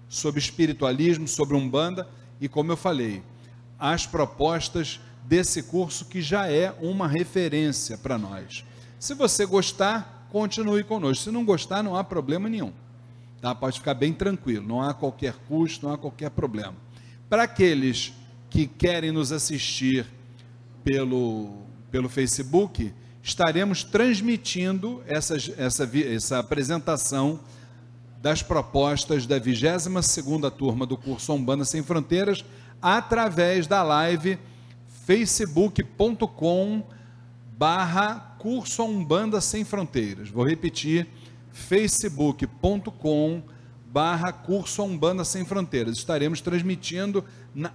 sobre 0.09 0.41
espiritualismo, 0.41 1.27
sobre 1.27 1.57
umbanda 1.57 2.09
e 2.41 2.49
como 2.49 2.73
eu 2.73 2.77
falei, 2.77 3.23
as 3.79 4.07
propostas 4.07 5.01
desse 5.25 5.63
curso 5.65 6.05
que 6.05 6.23
já 6.23 6.49
é 6.49 6.75
uma 6.81 7.09
referência 7.09 7.99
para 7.99 8.17
nós. 8.17 8.65
Se 8.99 9.15
você 9.15 9.45
gostar, 9.45 10.29
continue 10.31 10.85
conosco. 10.85 11.25
Se 11.25 11.31
não 11.31 11.45
gostar, 11.45 11.83
não 11.83 11.97
há 11.97 12.05
problema 12.05 12.49
nenhum. 12.49 12.73
Tá? 13.41 13.55
Pode 13.55 13.79
ficar 13.79 13.95
bem 13.95 14.13
tranquilo, 14.13 14.67
não 14.67 14.81
há 14.81 14.95
qualquer 14.95 15.35
custo, 15.49 15.87
não 15.87 15.93
há 15.93 15.99
qualquer 15.99 16.31
problema. 16.31 16.75
Para 17.29 17.43
aqueles 17.43 18.13
que 18.49 18.67
querem 18.67 19.13
nos 19.13 19.33
assistir 19.33 20.07
pelo, 20.83 21.63
pelo 21.91 22.09
Facebook, 22.09 22.93
estaremos 23.23 23.83
transmitindo 23.83 25.03
essa, 25.07 25.37
essa, 25.59 25.91
essa 25.99 26.39
apresentação 26.39 27.41
das 28.27 28.43
propostas 28.43 29.25
da 29.25 29.41
22ª 29.41 30.51
turma 30.51 30.85
do 30.85 30.97
curso 30.97 31.33
Umbanda 31.33 31.65
Sem 31.65 31.81
Fronteiras 31.81 32.45
através 32.83 33.69
da 33.69 33.85
live 33.85 34.37
facebook.com 35.07 36.83
barra 37.57 38.37
curso 38.41 38.83
Umbanda 38.83 39.41
Sem 39.41 39.65
Fronteiras. 39.65 40.29
Vou 40.29 40.45
repetir, 40.45 41.07
facebook.com 41.53 43.45
barra 43.93 44.33
curso 44.33 44.83
Umbanda 44.83 45.25
Sem 45.25 45.45
Fronteiras. 45.45 45.97
Estaremos 45.97 46.41
transmitindo 46.41 47.25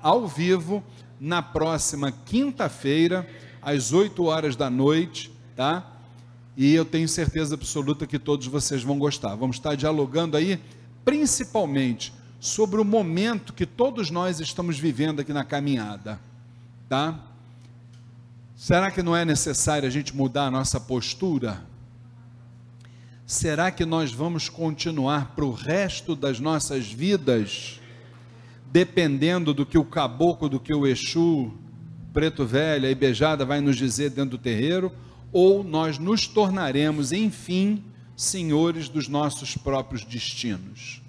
ao 0.03 0.27
vivo 0.27 0.83
na 1.17 1.41
próxima 1.41 2.11
quinta-feira, 2.11 3.25
às 3.61 3.93
8 3.93 4.21
horas 4.25 4.57
da 4.57 4.69
noite, 4.69 5.31
tá? 5.55 6.00
E 6.55 6.73
eu 6.73 6.83
tenho 6.83 7.07
certeza 7.07 7.55
absoluta 7.55 8.05
que 8.05 8.19
todos 8.19 8.47
vocês 8.47 8.83
vão 8.83 8.99
gostar. 8.99 9.35
Vamos 9.35 9.55
estar 9.55 9.75
dialogando 9.75 10.35
aí, 10.35 10.59
principalmente 11.05 12.13
sobre 12.39 12.81
o 12.81 12.85
momento 12.85 13.53
que 13.53 13.65
todos 13.65 14.09
nós 14.09 14.39
estamos 14.39 14.77
vivendo 14.77 15.19
aqui 15.19 15.31
na 15.31 15.43
caminhada, 15.43 16.19
tá? 16.89 17.19
Será 18.55 18.91
que 18.91 19.01
não 19.01 19.15
é 19.15 19.23
necessário 19.23 19.87
a 19.87 19.91
gente 19.91 20.15
mudar 20.15 20.47
a 20.47 20.51
nossa 20.51 20.79
postura? 20.79 21.63
Será 23.25 23.71
que 23.71 23.85
nós 23.85 24.11
vamos 24.11 24.49
continuar 24.49 25.33
para 25.35 25.45
o 25.45 25.53
resto 25.53 26.15
das 26.15 26.39
nossas 26.39 26.91
vidas, 26.91 27.79
dependendo 28.71 29.53
do 29.53 29.65
que 29.65 29.77
o 29.77 29.85
caboclo, 29.85 30.49
do 30.49 30.59
que 30.59 30.73
o 30.73 30.85
Exu, 30.85 31.51
preto 32.13 32.45
velho 32.45 32.87
e 32.87 32.93
beijada 32.93 33.45
vai 33.45 33.61
nos 33.61 33.77
dizer 33.77 34.09
dentro 34.09 34.31
do 34.31 34.37
terreiro, 34.37 34.91
ou 35.31 35.63
nós 35.63 35.97
nos 35.97 36.27
tornaremos, 36.27 37.11
enfim, 37.11 37.83
senhores 38.15 38.89
dos 38.89 39.07
nossos 39.07 39.55
próprios 39.55 40.03
destinos? 40.03 41.01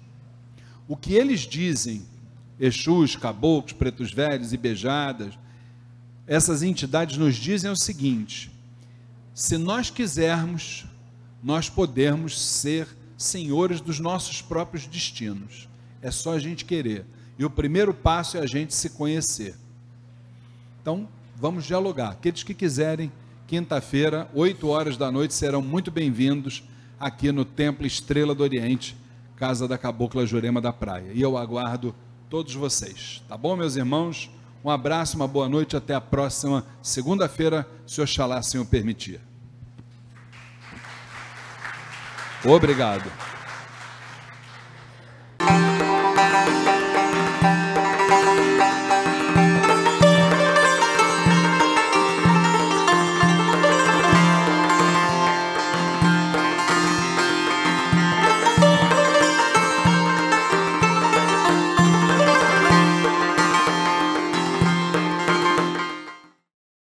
O 0.87 0.97
que 0.97 1.13
eles 1.13 1.41
dizem, 1.41 2.05
Exus, 2.59 3.15
caboclos, 3.15 3.73
pretos 3.73 4.11
velhos 4.11 4.53
e 4.53 4.57
beijadas, 4.57 5.37
essas 6.25 6.63
entidades 6.63 7.17
nos 7.17 7.35
dizem 7.35 7.69
é 7.69 7.71
o 7.71 7.75
seguinte: 7.75 8.51
se 9.33 9.57
nós 9.57 9.89
quisermos, 9.89 10.85
nós 11.43 11.69
podemos 11.69 12.39
ser 12.39 12.87
senhores 13.17 13.81
dos 13.81 13.99
nossos 13.99 14.41
próprios 14.41 14.85
destinos. 14.85 15.67
É 16.01 16.11
só 16.11 16.33
a 16.33 16.39
gente 16.39 16.65
querer. 16.65 17.05
E 17.37 17.45
o 17.45 17.49
primeiro 17.49 17.93
passo 17.93 18.37
é 18.37 18.41
a 18.41 18.45
gente 18.45 18.73
se 18.75 18.89
conhecer. 18.91 19.55
Então, 20.81 21.07
vamos 21.35 21.65
dialogar. 21.65 22.11
Aqueles 22.11 22.43
que 22.43 22.53
quiserem, 22.53 23.11
quinta-feira, 23.53 24.27
8 24.33 24.67
horas 24.67 24.97
da 24.97 25.11
noite, 25.11 25.31
serão 25.31 25.61
muito 25.61 25.91
bem-vindos 25.91 26.63
aqui 26.99 27.31
no 27.31 27.45
Templo 27.45 27.85
Estrela 27.85 28.33
do 28.33 28.41
Oriente, 28.41 28.97
Casa 29.35 29.67
da 29.67 29.77
Cabocla 29.77 30.25
Jurema 30.25 30.59
da 30.59 30.73
Praia. 30.73 31.11
E 31.13 31.21
eu 31.21 31.37
aguardo 31.37 31.93
todos 32.31 32.55
vocês. 32.55 33.21
Tá 33.29 33.37
bom, 33.37 33.55
meus 33.55 33.75
irmãos? 33.75 34.27
Um 34.65 34.71
abraço, 34.71 35.15
uma 35.15 35.27
boa 35.27 35.47
noite, 35.47 35.77
até 35.77 35.93
a 35.93 36.01
próxima 36.01 36.65
segunda-feira, 36.81 37.67
se 37.85 38.01
Oxalá 38.01 38.39
assim 38.39 38.57
o 38.57 38.65
permitir. 38.65 39.21
Obrigado. 42.43 43.07